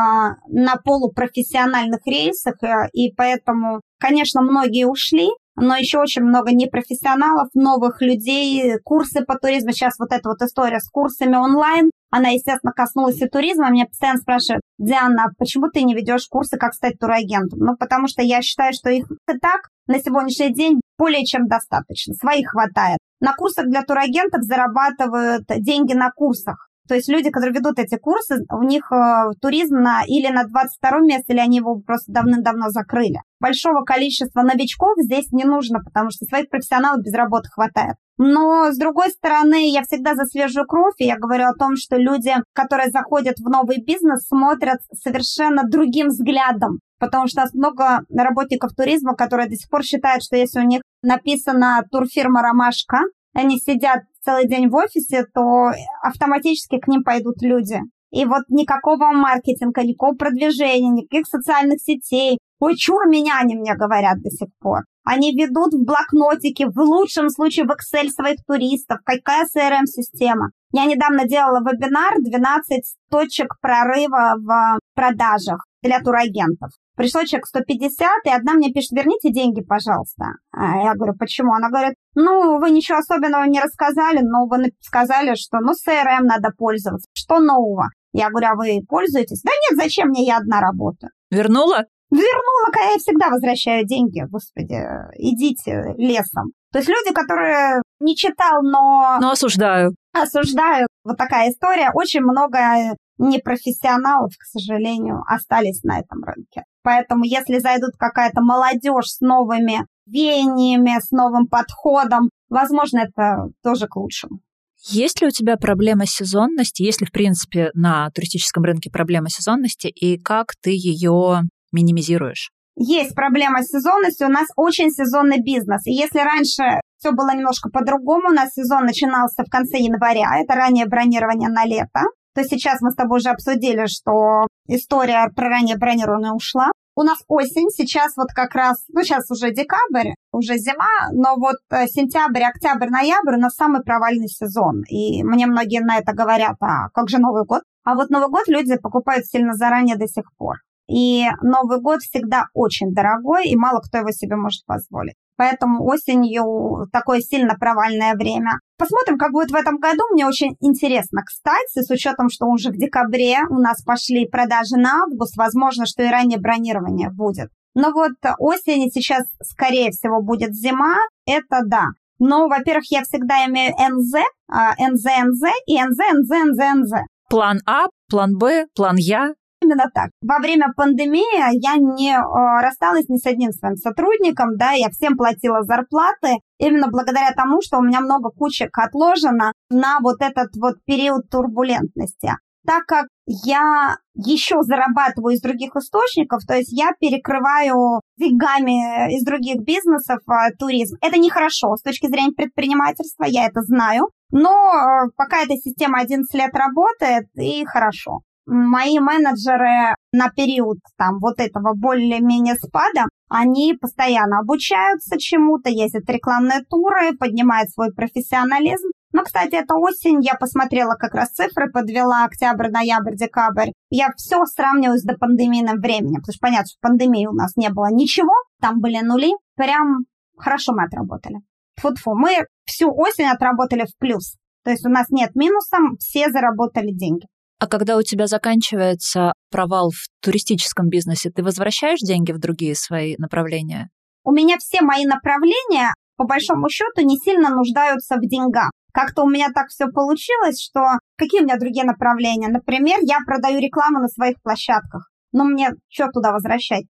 [0.48, 8.02] на полупрофессиональных рейсах, э, и поэтому, конечно, многие ушли, но еще очень много непрофессионалов, новых
[8.02, 9.72] людей, курсы по туризму.
[9.72, 13.72] Сейчас вот эта вот история с курсами онлайн, она, естественно, коснулась и туризма.
[13.72, 17.60] Меня постоянно спрашивают, Диана, почему ты не ведешь курсы, как стать турагентом?
[17.60, 22.14] Ну, потому что я считаю, что их и так на сегодняшний день более чем достаточно,
[22.14, 23.00] своих хватает.
[23.20, 26.70] На курсах для турагентов зарабатывают деньги на курсах.
[26.88, 31.00] То есть люди, которые ведут эти курсы, у них э, туризм на, или на 22
[31.00, 33.22] месте, или они его просто давным-давно закрыли.
[33.40, 37.96] Большого количества новичков здесь не нужно, потому что своих профессионалов без работы хватает.
[38.18, 41.98] Но, с другой стороны, я всегда за свежую кровь, и я говорю о том, что
[41.98, 46.80] люди, которые заходят в новый бизнес, смотрят совершенно другим взглядом.
[47.00, 50.68] Потому что у нас много работников туризма, которые до сих пор считают, что если у
[50.68, 53.00] них написана турфирма «Ромашка»,
[53.34, 57.80] они сидят целый день в офисе, то автоматически к ним пойдут люди.
[58.12, 62.38] И вот никакого маркетинга, никакого продвижения, никаких социальных сетей.
[62.60, 64.82] Ой, чур меня, они мне говорят до сих пор.
[65.04, 69.00] Они ведут в блокнотике, в лучшем случае в Excel своих туристов.
[69.04, 70.52] Какая CRM-система?
[70.72, 76.70] Я недавно делала вебинар 12 точек прорыва в продажах для турагентов.
[76.96, 80.26] Пришло человек 150, и одна мне пишет, верните деньги, пожалуйста.
[80.52, 81.54] А я говорю, почему?
[81.54, 86.50] Она говорит, ну, вы ничего особенного не рассказали, но вы сказали, что, ну, CRM надо
[86.56, 87.10] пользоваться.
[87.14, 87.88] Что нового?
[88.14, 89.42] Я говорю, а вы пользуетесь?
[89.42, 91.10] Да нет, зачем мне, я одна работаю.
[91.32, 91.86] Вернула?
[92.12, 94.78] Вернула, я всегда возвращаю деньги, господи,
[95.16, 96.52] идите лесом.
[96.72, 99.18] То есть люди, которые не читал, но...
[99.20, 99.96] Но осуждаю.
[100.12, 100.86] Осуждаю.
[101.04, 101.90] Вот такая история.
[101.92, 106.64] Очень много непрофессионалов, к сожалению, остались на этом рынке.
[106.84, 113.96] Поэтому если зайдут какая-то молодежь с новыми веяниями, с новым подходом, возможно, это тоже к
[113.96, 114.40] лучшему.
[114.86, 116.84] Есть ли у тебя проблема сезонности?
[116.84, 119.88] Есть ли, в принципе, на туристическом рынке проблема сезонности?
[119.88, 122.52] И как ты ее минимизируешь?
[122.76, 124.28] Есть проблема с сезонностью.
[124.28, 125.86] У нас очень сезонный бизнес.
[125.86, 130.54] И если раньше все было немножко по-другому, у нас сезон начинался в конце января, это
[130.56, 132.02] раннее бронирование на лето,
[132.34, 136.72] то сейчас мы с тобой уже обсудили, что история про раннее бронирование ушла.
[136.96, 141.56] У нас осень, сейчас вот как раз, ну сейчас уже декабрь, уже зима, но вот
[141.72, 144.84] э, сентябрь, октябрь, ноябрь у нас самый провальный сезон.
[144.88, 147.64] И мне многие на это говорят, а как же Новый год?
[147.84, 150.58] А вот Новый год люди покупают сильно заранее до сих пор.
[150.88, 155.16] И Новый год всегда очень дорогой, и мало кто его себе может позволить.
[155.36, 158.60] Поэтому осенью такое сильно провальное время.
[158.78, 160.04] Посмотрим, как будет в этом году.
[160.12, 165.04] Мне очень интересно, кстати, с учетом, что уже в декабре у нас пошли продажи на
[165.04, 167.50] август, возможно, что и раннее бронирование будет.
[167.76, 171.88] Но вот осень сейчас, скорее всего, будет зима, это да.
[172.20, 174.14] Но, во-первых, я всегда имею НЗ,
[174.50, 176.92] НЗ, НЗ и НЗ, НЗ, НЗ, НЗ.
[177.30, 179.34] План А, план Б, план Я.
[179.64, 180.10] Именно так.
[180.22, 185.16] Во время пандемии я не э, рассталась ни с одним своим сотрудником, да, я всем
[185.16, 190.76] платила зарплаты, именно благодаря тому, что у меня много кучек отложено на вот этот вот
[190.86, 192.32] период турбулентности.
[192.66, 199.64] Так как я еще зарабатываю из других источников, то есть я перекрываю деньгами из других
[199.64, 200.98] бизнесов э, туризм.
[201.02, 206.34] Это нехорошо с точки зрения предпринимательства, я это знаю, но э, пока эта система 11
[206.34, 214.40] лет работает, и хорошо мои менеджеры на период там вот этого более-менее спада, они постоянно
[214.40, 218.90] обучаются чему-то, ездят рекламные туры, поднимают свой профессионализм.
[219.12, 223.72] Но, кстати, это осень, я посмотрела как раз цифры, подвела октябрь, ноябрь, декабрь.
[223.90, 227.90] Я все сравниваю с допандемийным временем, потому что понятно, что пандемии у нас не было
[227.92, 229.32] ничего, там были нули.
[229.56, 230.06] Прям
[230.38, 231.38] хорошо мы отработали.
[231.80, 234.36] Фу-фу, мы всю осень отработали в плюс.
[234.64, 237.28] То есть у нас нет минуса, все заработали деньги.
[237.64, 243.16] А когда у тебя заканчивается провал в туристическом бизнесе, ты возвращаешь деньги в другие свои
[243.18, 243.90] направления?
[244.26, 248.70] У меня все мои направления, по большому счету не сильно нуждаются в деньгах.
[248.92, 252.50] Как-то у меня так все получилось, что какие у меня другие направления?
[252.50, 255.10] Например, я продаю рекламу на своих площадках.
[255.32, 256.84] Но мне что туда возвращать?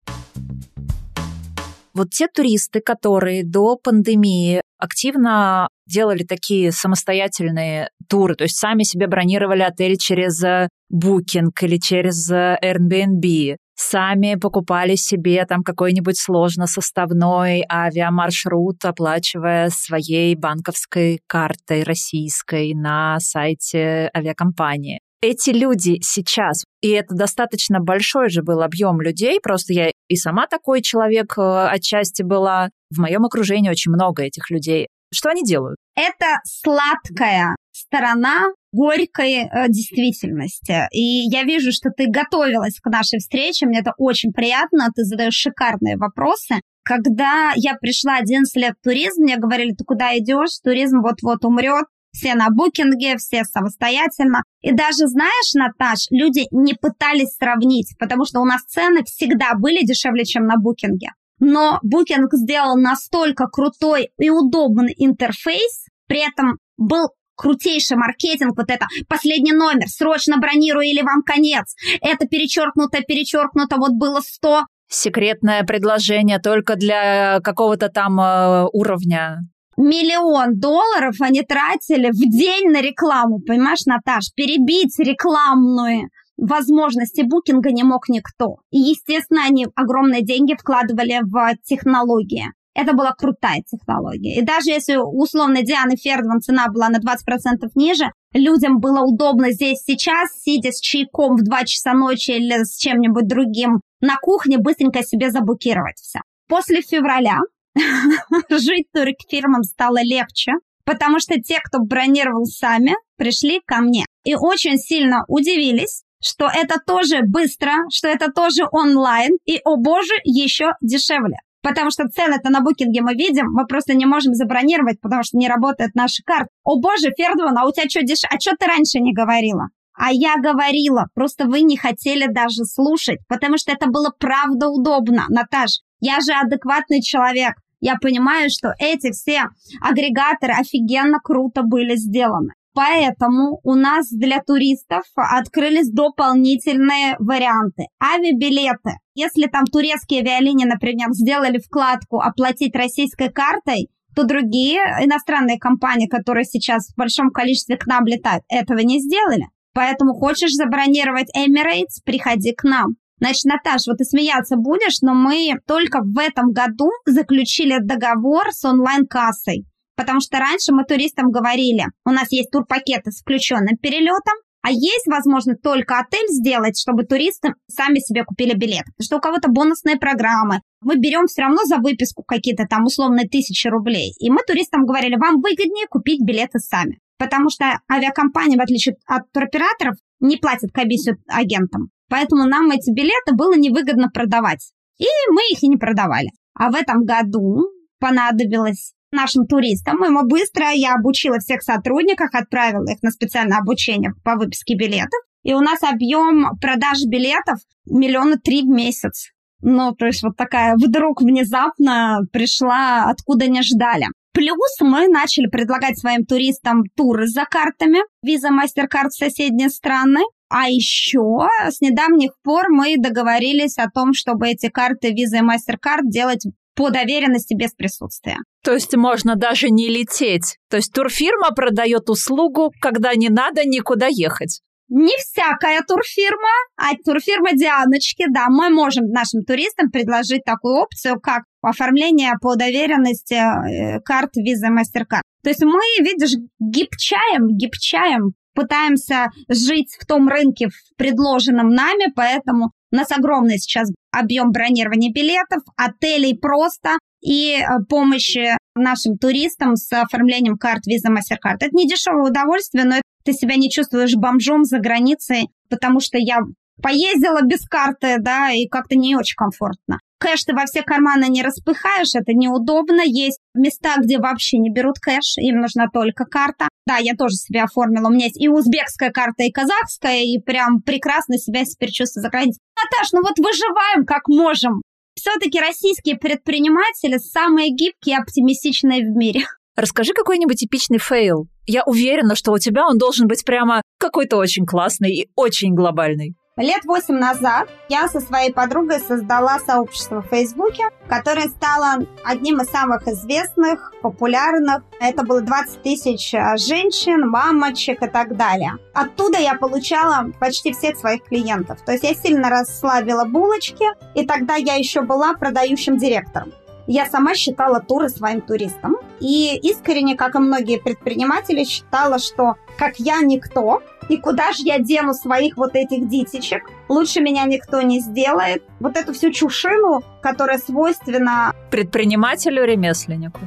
[1.92, 9.06] Вот те туристы, которые до пандемии активно делали такие самостоятельные туры, то есть сами себе
[9.06, 17.64] бронировали отель через э, Booking или через э, Airbnb, сами покупали себе там какой-нибудь сложно-составной
[17.70, 25.00] авиамаршрут, оплачивая своей банковской картой российской на сайте авиакомпании.
[25.22, 30.48] Эти люди сейчас, и это достаточно большой же был объем людей, просто я и сама
[30.48, 34.88] такой человек э, отчасти была, в моем окружении очень много этих людей.
[35.14, 35.76] Что они делают?
[35.94, 40.88] Это сладкая сторона горькой э, действительности.
[40.90, 43.66] И я вижу, что ты готовилась к нашей встрече.
[43.66, 44.88] Мне это очень приятно.
[44.94, 46.56] Ты задаешь шикарные вопросы.
[46.82, 50.58] Когда я пришла 11 лет в туризм, мне говорили, ты куда идешь?
[50.64, 51.84] Туризм вот-вот умрет.
[52.12, 54.42] Все на букинге, все самостоятельно.
[54.60, 59.84] И даже, знаешь, Наташ, люди не пытались сравнить, потому что у нас цены всегда были
[59.84, 61.10] дешевле, чем на букинге.
[61.40, 68.86] Но Booking сделал настолько крутой и удобный интерфейс, при этом был крутейший маркетинг, вот это
[69.08, 71.74] последний номер, срочно бронирую или вам конец.
[72.00, 74.66] Это перечеркнуто, перечеркнуто, вот было 100.
[74.88, 79.40] Секретное предложение только для какого-то там э, уровня.
[79.76, 84.32] Миллион долларов они тратили в день на рекламу, понимаешь, Наташ?
[84.34, 88.56] Перебить рекламные возможности букинга не мог никто.
[88.70, 92.46] И, естественно, они огромные деньги вкладывали в технологии.
[92.74, 94.40] Это была крутая технология.
[94.40, 99.82] И даже если условно Дианы Фердман цена была на 20% ниже, людям было удобно здесь
[99.84, 105.02] сейчас, сидя с чайком в 2 часа ночи или с чем-нибудь другим на кухне, быстренько
[105.02, 106.20] себе заблокировать все.
[106.48, 107.40] После февраля
[108.50, 110.52] жить турик-фирмам стало легче,
[110.84, 116.76] потому что те, кто бронировал сами, пришли ко мне и очень сильно удивились, что это
[116.86, 121.36] тоже быстро, что это тоже онлайн, и, о боже, еще дешевле.
[121.62, 125.48] Потому что цены-то на букинге мы видим, мы просто не можем забронировать, потому что не
[125.48, 126.48] работает наша карта.
[126.64, 128.36] О боже, Фердван, а у тебя что дешевле?
[128.36, 129.68] А что ты раньше не говорила?
[129.94, 135.26] А я говорила, просто вы не хотели даже слушать, потому что это было правда удобно.
[135.28, 137.54] Наташ, я же адекватный человек.
[137.82, 139.48] Я понимаю, что эти все
[139.80, 142.52] агрегаторы офигенно круто были сделаны.
[142.74, 147.88] Поэтому у нас для туристов открылись дополнительные варианты.
[148.00, 148.98] Авиабилеты.
[149.14, 156.44] Если там турецкие авиалинии, например, сделали вкладку «Оплатить российской картой», то другие иностранные компании, которые
[156.44, 159.48] сейчас в большом количестве к нам летают, этого не сделали.
[159.74, 162.94] Поэтому хочешь забронировать Emirates, приходи к нам.
[163.22, 168.64] Значит, Наташ, вот ты смеяться будешь, но мы только в этом году заключили договор с
[168.64, 169.64] онлайн-кассой.
[169.94, 175.06] Потому что раньше мы туристам говорили, у нас есть турпакеты с включенным перелетом, а есть
[175.06, 178.86] возможно только отель сделать, чтобы туристы сами себе купили билет.
[178.86, 180.58] Потому что у кого-то бонусные программы.
[180.80, 184.14] Мы берем все равно за выписку какие-то там условные тысячи рублей.
[184.18, 186.98] И мы туристам говорили, вам выгоднее купить билеты сами.
[187.18, 191.90] Потому что авиакомпании, в отличие от туроператоров, не платят комиссию агентам.
[192.12, 194.72] Поэтому нам эти билеты было невыгодно продавать.
[194.98, 196.28] И мы их и не продавали.
[196.52, 197.62] А в этом году
[198.00, 200.04] понадобилось нашим туристам.
[200.04, 205.22] И мы быстро, я обучила всех сотрудников, отправила их на специальное обучение по выписке билетов.
[205.42, 209.30] И у нас объем продаж билетов миллиона три в месяц.
[209.62, 214.08] Ну, то есть вот такая вдруг внезапно пришла, откуда не ждали.
[214.34, 220.20] Плюс мы начали предлагать своим туристам туры за картами, виза, MasterCard в соседние страны.
[220.54, 226.02] А еще с недавних пор мы договорились о том, чтобы эти карты виза и MasterCard
[226.04, 226.44] делать
[226.74, 228.36] по доверенности без присутствия.
[228.62, 230.58] То есть можно даже не лететь.
[230.68, 234.60] То есть турфирма продает услугу, когда не надо никуда ехать.
[234.88, 241.44] Не всякая турфирма, а турфирма Дианочки, да, мы можем нашим туристам предложить такую опцию, как
[241.62, 245.22] оформление по доверенности э, карт Visa MasterCard.
[245.42, 252.72] То есть мы, видишь, гибчаем, гибчаем, пытаемся жить в том рынке, в предложенном нами, поэтому
[252.92, 259.92] у нас огромный сейчас объем бронирования билетов, отелей просто и э, помощи нашим туристам с
[259.92, 261.56] оформлением карт Visa MasterCard.
[261.60, 266.40] Это не дешевое удовольствие, но ты себя не чувствуешь бомжом за границей, потому что я
[266.82, 270.00] поездила без карты, да, и как-то не очень комфортно.
[270.22, 273.02] Кэш ты во все карманы не распыхаешь, это неудобно.
[273.04, 276.68] Есть места, где вообще не берут кэш, им нужна только карта.
[276.86, 278.06] Да, я тоже себе оформила.
[278.06, 282.30] У меня есть и узбекская карта, и казахская, и прям прекрасно себя теперь чувствую за
[282.30, 282.60] границей.
[282.76, 284.80] Наташ, ну вот выживаем как можем.
[285.16, 289.40] Все-таки российские предприниматели самые гибкие и оптимистичные в мире.
[289.74, 291.48] Расскажи какой-нибудь типичный fail.
[291.66, 296.36] Я уверена, что у тебя он должен быть прямо какой-то очень классный и очень глобальный.
[296.58, 302.68] Лет восемь назад я со своей подругой создала сообщество в Фейсбуке, которое стало одним из
[302.68, 304.82] самых известных, популярных.
[305.00, 308.72] Это было 20 тысяч а, женщин, мамочек и так далее.
[308.92, 311.80] Оттуда я получала почти всех своих клиентов.
[311.86, 316.52] То есть я сильно расслабила булочки, и тогда я еще была продающим директором.
[316.86, 318.96] Я сама считала туры своим туристом.
[319.20, 324.78] И искренне, как и многие предприниматели, считала, что как я никто, и куда же я
[324.78, 326.68] дену своих вот этих детичек?
[326.88, 328.64] Лучше меня никто не сделает.
[328.80, 331.54] Вот эту всю чушину, которая свойственна...
[331.70, 333.40] Предпринимателю-ремесленнику.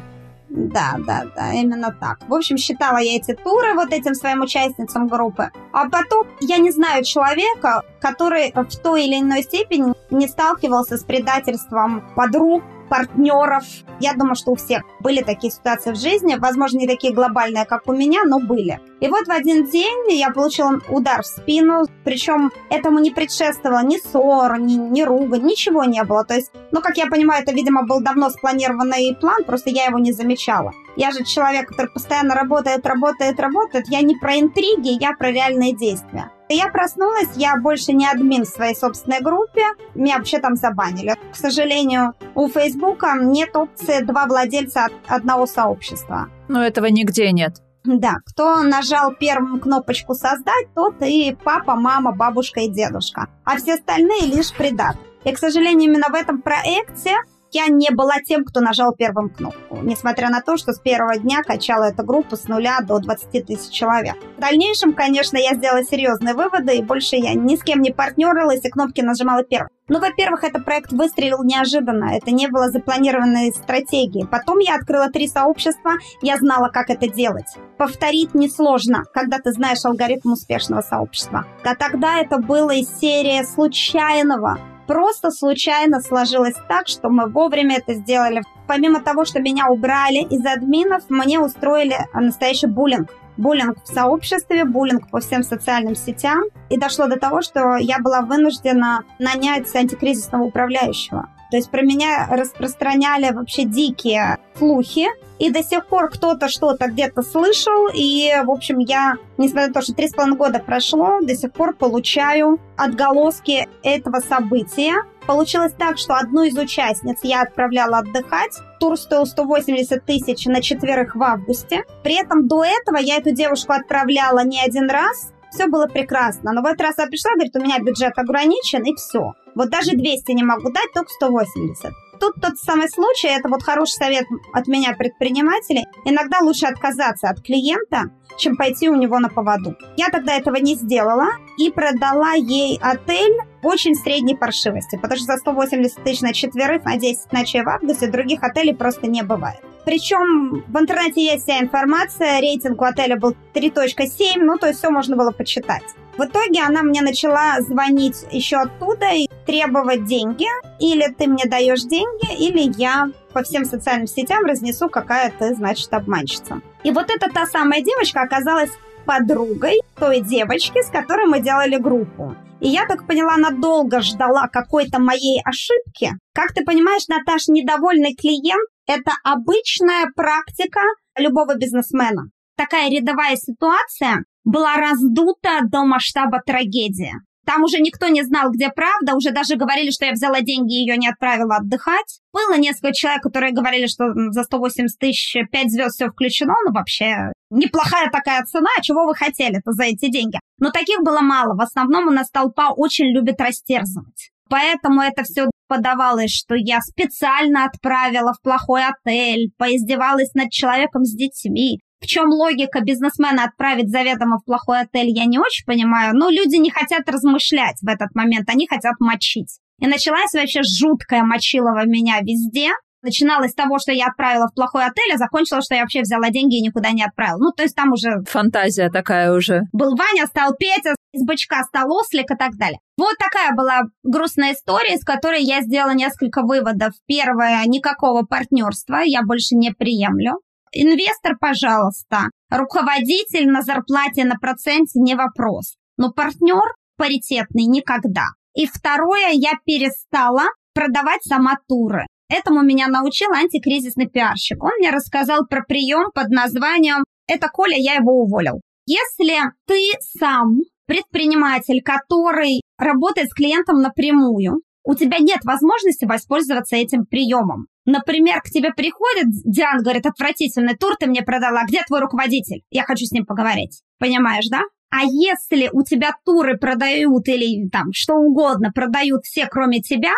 [0.56, 2.20] Да, да, да, именно так.
[2.30, 5.52] В общем, считала я эти туры вот этим своим участницам группы.
[5.74, 11.04] А потом я не знаю человека, который в той или иной степени не сталкивался с
[11.04, 13.64] предательством подруг, партнеров.
[14.00, 17.88] Я думаю, что у всех были такие ситуации в жизни, возможно, не такие глобальные, как
[17.88, 18.80] у меня, но были.
[19.00, 23.98] И вот в один день я получила удар в спину, причем этому не предшествовало ни
[23.98, 26.24] ссор, ни, ни ругань, ничего не было.
[26.24, 30.00] То есть, ну, как я понимаю, это, видимо, был давно спланированный план, просто я его
[30.00, 30.72] не замечала.
[30.96, 33.88] Я же человек, который постоянно работает, работает, работает.
[33.90, 36.32] Я не про интриги, я про реальные действия.
[36.50, 39.64] Я проснулась, я больше не админ в своей собственной группе.
[39.96, 41.16] Меня вообще там забанили.
[41.32, 46.30] К сожалению, у Фейсбука нет опции два владельца одного сообщества.
[46.48, 47.62] Но этого нигде нет.
[47.84, 53.28] Да, кто нажал первую кнопочку «Создать», тот и папа, мама, бабушка и дедушка.
[53.44, 54.98] А все остальные лишь придат.
[55.24, 57.16] И, к сожалению, именно в этом проекте
[57.56, 61.42] я не была тем, кто нажал первым кнопку, несмотря на то, что с первого дня
[61.42, 64.16] качала эту группу с нуля до 20 тысяч человек.
[64.38, 68.66] В дальнейшем, конечно, я сделала серьезные выводы, и больше я ни с кем не партнерилась
[68.66, 69.70] и кнопки нажимала первым.
[69.88, 74.28] Ну, во-первых, этот проект выстрелил неожиданно, это не было запланированной стратегией.
[74.28, 77.56] Потом я открыла три сообщества, я знала, как это делать.
[77.78, 81.46] Повторить несложно, когда ты знаешь алгоритм успешного сообщества.
[81.64, 84.58] А тогда это было из серии случайного,
[84.88, 88.44] Просто случайно сложилось так, что мы вовремя это сделали.
[88.68, 93.10] Помимо того, что меня убрали из админов, мне устроили настоящий буллинг.
[93.38, 96.44] Буллинг в сообществе, буллинг по всем социальным сетям.
[96.70, 101.30] И дошло до того, что я была вынуждена нанять антикризисного управляющего.
[101.56, 105.08] То есть про меня распространяли вообще дикие слухи,
[105.40, 109.82] и до сих пор кто-то что-то где-то слышал, и, в общем, я, несмотря на то,
[109.82, 114.96] что три с половиной года прошло, до сих пор получаю отголоски этого события.
[115.26, 118.58] Получилось так, что одну из участниц я отправляла отдыхать.
[118.82, 121.86] Тур стоил 180 тысяч на четверых в августе.
[122.04, 126.52] При этом до этого я эту девушку отправляла не один раз, все было прекрасно.
[126.52, 129.36] Но в этот раз я пришла, говорит, у меня бюджет ограничен, и все.
[129.56, 131.94] Вот даже 200 не могу дать, только 180.
[132.20, 135.86] Тут тот самый случай, это вот хороший совет от меня предпринимателей.
[136.06, 139.76] Иногда лучше отказаться от клиента, чем пойти у него на поводу.
[139.98, 141.28] Я тогда этого не сделала
[141.58, 146.98] и продала ей отель очень средней паршивости, потому что за 180 тысяч на четверых на
[146.98, 149.60] 10 ночей в августе других отелей просто не бывает.
[149.86, 154.90] Причем в интернете есть вся информация, рейтинг у отеля был 3.7, ну то есть все
[154.90, 155.84] можно было почитать.
[156.18, 160.48] В итоге она мне начала звонить еще оттуда и требовать деньги.
[160.80, 165.94] Или ты мне даешь деньги, или я по всем социальным сетям разнесу, какая ты, значит,
[165.94, 166.62] обманщица.
[166.84, 168.72] И вот эта та самая девочка оказалась
[169.06, 172.36] подругой той девочки, с которой мы делали группу.
[172.62, 176.12] И я так поняла, она долго ждала какой-то моей ошибки.
[176.34, 180.80] Как ты понимаешь, Наташ, недовольный клиент– это обычная практика
[181.18, 182.30] любого бизнесмена.
[182.58, 187.14] Такая рядовая ситуация была раздута до масштаба трагедии.
[187.46, 190.86] Там уже никто не знал, где правда, уже даже говорили, что я взяла деньги и
[190.86, 192.20] ее не отправила отдыхать.
[192.34, 197.32] Было несколько человек, которые говорили, что за 180 тысяч 5 звезд все включено, ну вообще
[197.50, 200.40] неплохая такая цена, чего вы хотели-то за эти деньги.
[200.60, 204.32] Но таких было мало, в основном у нас толпа очень любит растерзывать.
[204.50, 211.16] Поэтому это все подавалось, что я специально отправила в плохой отель, поиздевалась над человеком с
[211.16, 216.14] детьми, в чем логика бизнесмена отправить заведомо в плохой отель, я не очень понимаю.
[216.16, 219.60] Но люди не хотят размышлять в этот момент, они хотят мочить.
[219.80, 222.70] И началась вообще жуткая мочилова меня везде.
[223.02, 226.30] Начиналось с того, что я отправила в плохой отель, а закончилось, что я вообще взяла
[226.30, 227.38] деньги и никуда не отправила.
[227.38, 228.24] Ну, то есть там уже...
[228.28, 229.62] Фантазия такая уже.
[229.74, 232.80] Был Ваня, стал Петя, из бычка стал ослик и так далее.
[232.98, 236.94] Вот такая была грустная история, из которой я сделала несколько выводов.
[237.06, 240.40] Первое, никакого партнерства я больше не приемлю.
[240.78, 242.30] Инвестор, пожалуйста.
[242.52, 245.78] Руководитель на зарплате на проценте не вопрос.
[245.98, 248.26] Но партнер паритетный никогда.
[248.54, 252.06] И второе, я перестала продавать сама туры.
[252.30, 254.62] Этому меня научил антикризисный пиарщик.
[254.62, 258.60] Он мне рассказал про прием под названием «Это Коля, я его уволил».
[258.86, 259.82] Если ты
[260.20, 260.58] сам
[260.88, 267.68] предприниматель, который работает с клиентом напрямую, у тебя нет возможности воспользоваться этим приемом.
[267.86, 272.64] Например, к тебе приходит Диан, говорит, отвратительный тур ты мне продала, где твой руководитель?
[272.72, 273.84] Я хочу с ним поговорить.
[274.00, 274.62] Понимаешь, да?
[274.90, 280.14] А если у тебя туры продают или там что угодно продают все, кроме тебя,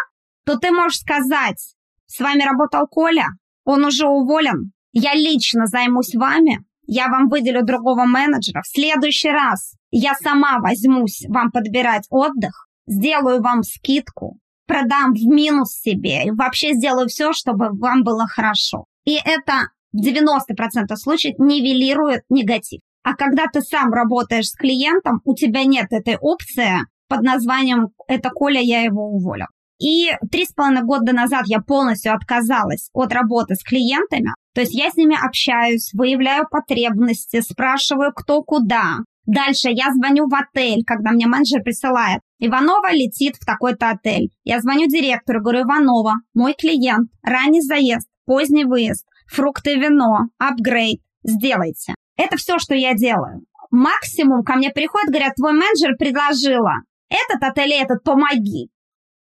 [0.46, 3.28] то ты можешь сказать, с вами работал Коля,
[3.66, 8.62] он уже уволен, я лично займусь вами, я вам выделю другого менеджера.
[8.62, 15.72] В следующий раз я сама возьмусь вам подбирать отдых, сделаю вам скидку, продам в минус
[15.72, 18.86] себе и вообще сделаю все, чтобы вам было хорошо.
[19.06, 22.82] И это в 90% случаев нивелирует негатив.
[23.04, 28.30] А когда ты сам работаешь с клиентом, у тебя нет этой опции под названием «это
[28.30, 29.48] Коля, я его уволил».
[29.80, 34.32] И три с половиной года назад я полностью отказалась от работы с клиентами.
[34.54, 38.98] То есть я с ними общаюсь, выявляю потребности, спрашиваю, кто куда.
[39.26, 42.22] Дальше я звоню в отель, когда мне менеджер присылает.
[42.40, 44.32] Иванова летит в такой-то отель.
[44.44, 51.96] Я звоню директору, говорю, Иванова, мой клиент, ранний заезд, поздний выезд, фрукты, вино, апгрейд, сделайте.
[52.16, 53.42] Это все, что я делаю.
[53.72, 58.70] Максимум ко мне приходят, говорят, твой менеджер предложила этот отель и этот, помоги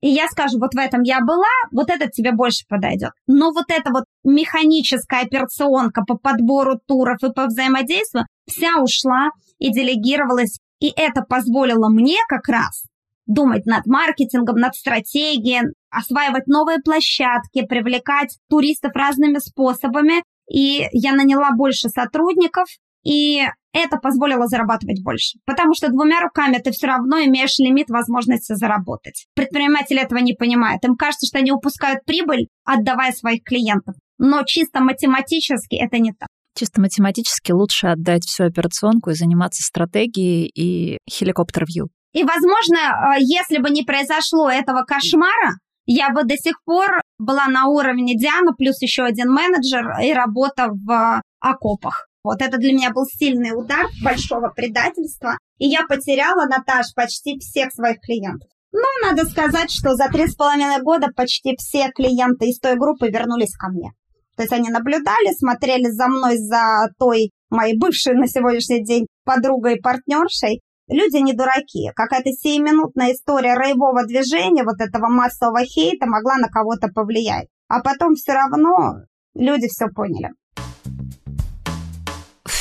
[0.07, 3.11] и я скажу, вот в этом я была, вот этот тебе больше подойдет.
[3.27, 9.73] Но вот эта вот механическая операционка по подбору туров и по взаимодействию вся ушла и
[9.73, 10.61] делегировалась.
[10.81, 12.85] И это позволило мне как раз
[13.27, 20.23] думать над маркетингом, над стратегией, осваивать новые площадки, привлекать туристов разными способами.
[20.51, 22.69] И я наняла больше сотрудников,
[23.05, 25.39] и это позволило зарабатывать больше.
[25.45, 29.27] Потому что двумя руками ты все равно имеешь лимит возможности заработать.
[29.35, 30.85] Предприниматели этого не понимают.
[30.85, 33.95] Им кажется, что они упускают прибыль, отдавая своих клиентов.
[34.19, 36.29] Но чисто математически это не так.
[36.57, 41.89] Чисто математически лучше отдать всю операционку и заниматься стратегией и хеликоптер-вью.
[42.17, 47.47] И, возможно, э, если бы не произошло этого кошмара, я бы до сих пор была
[47.47, 52.09] на уровне Диана, плюс еще один менеджер и работа в окопах.
[52.25, 55.37] Вот это для меня был сильный удар большого предательства.
[55.59, 58.49] И я потеряла, Наташ, почти всех своих клиентов.
[58.73, 63.09] Ну, надо сказать, что за три с половиной года почти все клиенты из той группы
[63.09, 63.93] вернулись ко мне.
[64.37, 69.77] То есть они наблюдали, смотрели за мной, за той моей бывшей на сегодняшний день подругой
[69.77, 70.63] и партнершей.
[70.89, 71.91] Люди не дураки.
[71.95, 77.49] Какая-то сиюминутная история роевого движения, вот этого массового хейта могла на кого-то повлиять.
[77.69, 79.03] А потом все равно
[79.35, 80.31] люди все поняли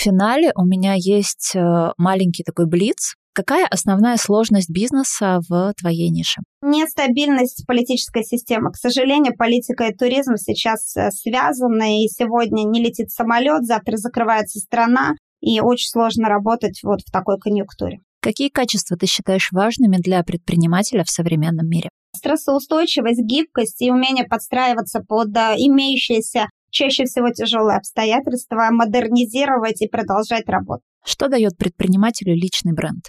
[0.05, 3.15] финале у меня есть э, маленький такой блиц.
[3.33, 6.41] Какая основная сложность бизнеса в твоей нише?
[6.61, 8.71] Нестабильность политической системы.
[8.71, 14.59] К сожалению, политика и туризм сейчас э, связаны, и сегодня не летит самолет, завтра закрывается
[14.59, 17.99] страна, и очень сложно работать вот в такой конъюнктуре.
[18.25, 21.89] Какие качества ты считаешь важными для предпринимателя в современном мире?
[22.15, 30.81] Стрессоустойчивость, гибкость и умение подстраиваться под имеющиеся чаще всего тяжелые обстоятельства, модернизировать и продолжать работу.
[31.05, 33.03] Что дает предпринимателю личный бренд?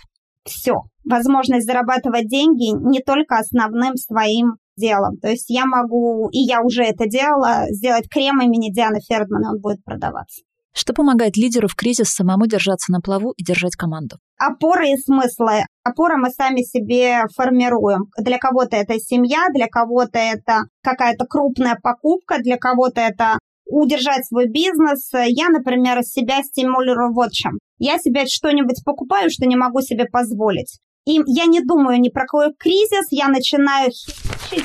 [0.45, 0.83] Все.
[1.03, 5.17] Возможность зарабатывать деньги не только основным своим делом.
[5.17, 9.49] То есть я могу, и я уже это делала, сделать крем имени Дианы Фердман, и
[9.49, 10.43] он будет продаваться.
[10.79, 14.19] Что помогает лидеру в кризис самому держаться на плаву и держать команду?
[14.39, 15.65] Опоры и смыслы.
[15.83, 18.11] Опоры мы сами себе формируем.
[18.19, 24.49] Для кого-то это семья, для кого-то это какая-то крупная покупка, для кого-то это удержать свой
[24.51, 25.11] бизнес.
[25.15, 27.59] Я, например, себя стимулирую вот чем.
[27.79, 30.79] Я себе что-нибудь покупаю, что не могу себе позволить.
[31.07, 33.93] И я не думаю ни про какой кризис, я начинаю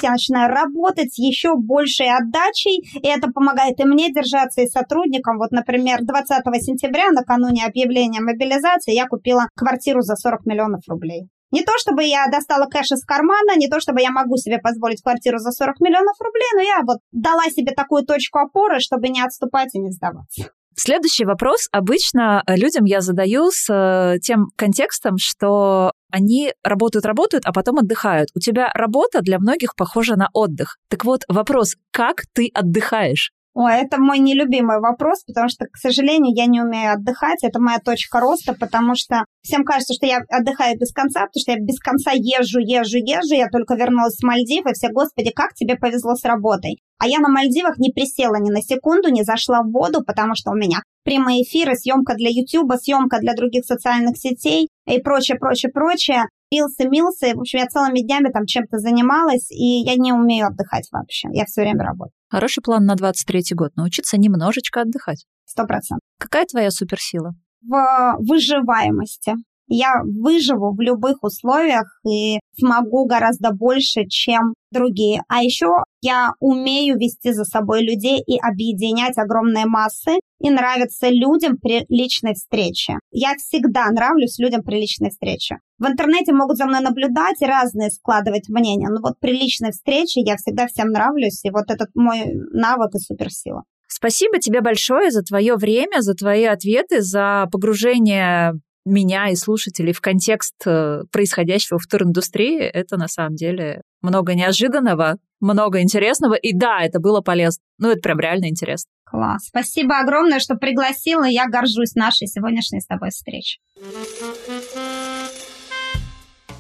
[0.02, 5.38] я начинаю работать с еще большей отдачей, и это помогает и мне держаться, и сотрудникам.
[5.38, 11.28] Вот, например, 20 сентября, накануне объявления мобилизации, я купила квартиру за 40 миллионов рублей.
[11.52, 15.02] Не то, чтобы я достала кэш из кармана, не то, чтобы я могу себе позволить
[15.02, 19.22] квартиру за 40 миллионов рублей, но я вот дала себе такую точку опоры, чтобы не
[19.22, 20.52] отступать и не сдаваться.
[20.78, 27.80] Следующий вопрос обычно людям я задаю с э, тем контекстом, что они работают-работают, а потом
[27.80, 28.30] отдыхают.
[28.36, 30.78] У тебя работа для многих похожа на отдых.
[30.90, 33.32] Так вот, вопрос, как ты отдыхаешь?
[33.54, 37.44] Ой, это мой нелюбимый вопрос, потому что, к сожалению, я не умею отдыхать.
[37.44, 41.52] Это моя точка роста, потому что всем кажется, что я отдыхаю без конца, потому что
[41.52, 43.36] я без конца езжу, езжу, езжу.
[43.36, 46.80] Я только вернулась с Мальдив, и все, господи, как тебе повезло с работой.
[46.98, 50.52] А я на Мальдивах не присела ни на секунду, не зашла в воду, потому что
[50.52, 55.74] у меня прямые эфиры, съемка для YouTube, съемка для других социальных сетей и прочее, прочее,
[55.74, 56.26] прочее.
[56.54, 60.88] Мился, мился, в общем, я целыми днями там чем-то занималась, и я не умею отдыхать
[60.92, 61.28] вообще.
[61.34, 62.21] Я все время работаю.
[62.32, 63.76] Хороший план на 23-й год.
[63.76, 65.26] Научиться немножечко отдыхать.
[65.46, 66.00] Сто процентов.
[66.18, 67.34] Какая твоя суперсила?
[67.62, 69.34] В выживаемости.
[69.74, 75.22] Я выживу в любых условиях и смогу гораздо больше, чем другие.
[75.30, 75.70] А еще
[76.02, 80.20] я умею вести за собой людей и объединять огромные массы.
[80.44, 82.96] И нравится людям при личной встрече.
[83.12, 85.60] Я всегда нравлюсь людям при личной встрече.
[85.80, 88.90] В интернете могут за мной наблюдать и разные складывать мнения.
[88.90, 91.46] Но вот при личной встрече я всегда всем нравлюсь.
[91.46, 93.64] И вот этот мой навык и суперсила.
[93.88, 98.54] Спасибо тебе большое за твое время, за твои ответы, за погружение
[98.86, 105.18] меня и слушателей в контекст э, происходящего в туриндустрии, это на самом деле много неожиданного,
[105.40, 106.34] много интересного.
[106.34, 107.62] И да, это было полезно.
[107.78, 108.90] Ну, это прям реально интересно.
[109.04, 109.48] Класс.
[109.48, 111.26] Спасибо огромное, что пригласила.
[111.26, 113.60] Я горжусь нашей сегодняшней с тобой встречей.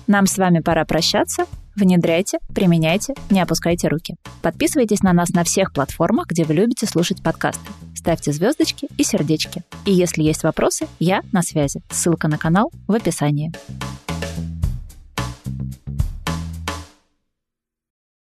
[0.07, 1.45] Нам с вами пора прощаться.
[1.82, 4.15] Внедряйте, применяйте, не опускайте руки.
[4.43, 7.71] Подписывайтесь на нас на всех платформах, где вы любите слушать подкасты.
[7.95, 9.63] Ставьте звездочки и сердечки.
[9.86, 11.82] И если есть вопросы, я на связи.
[11.89, 13.51] Ссылка на канал в описании.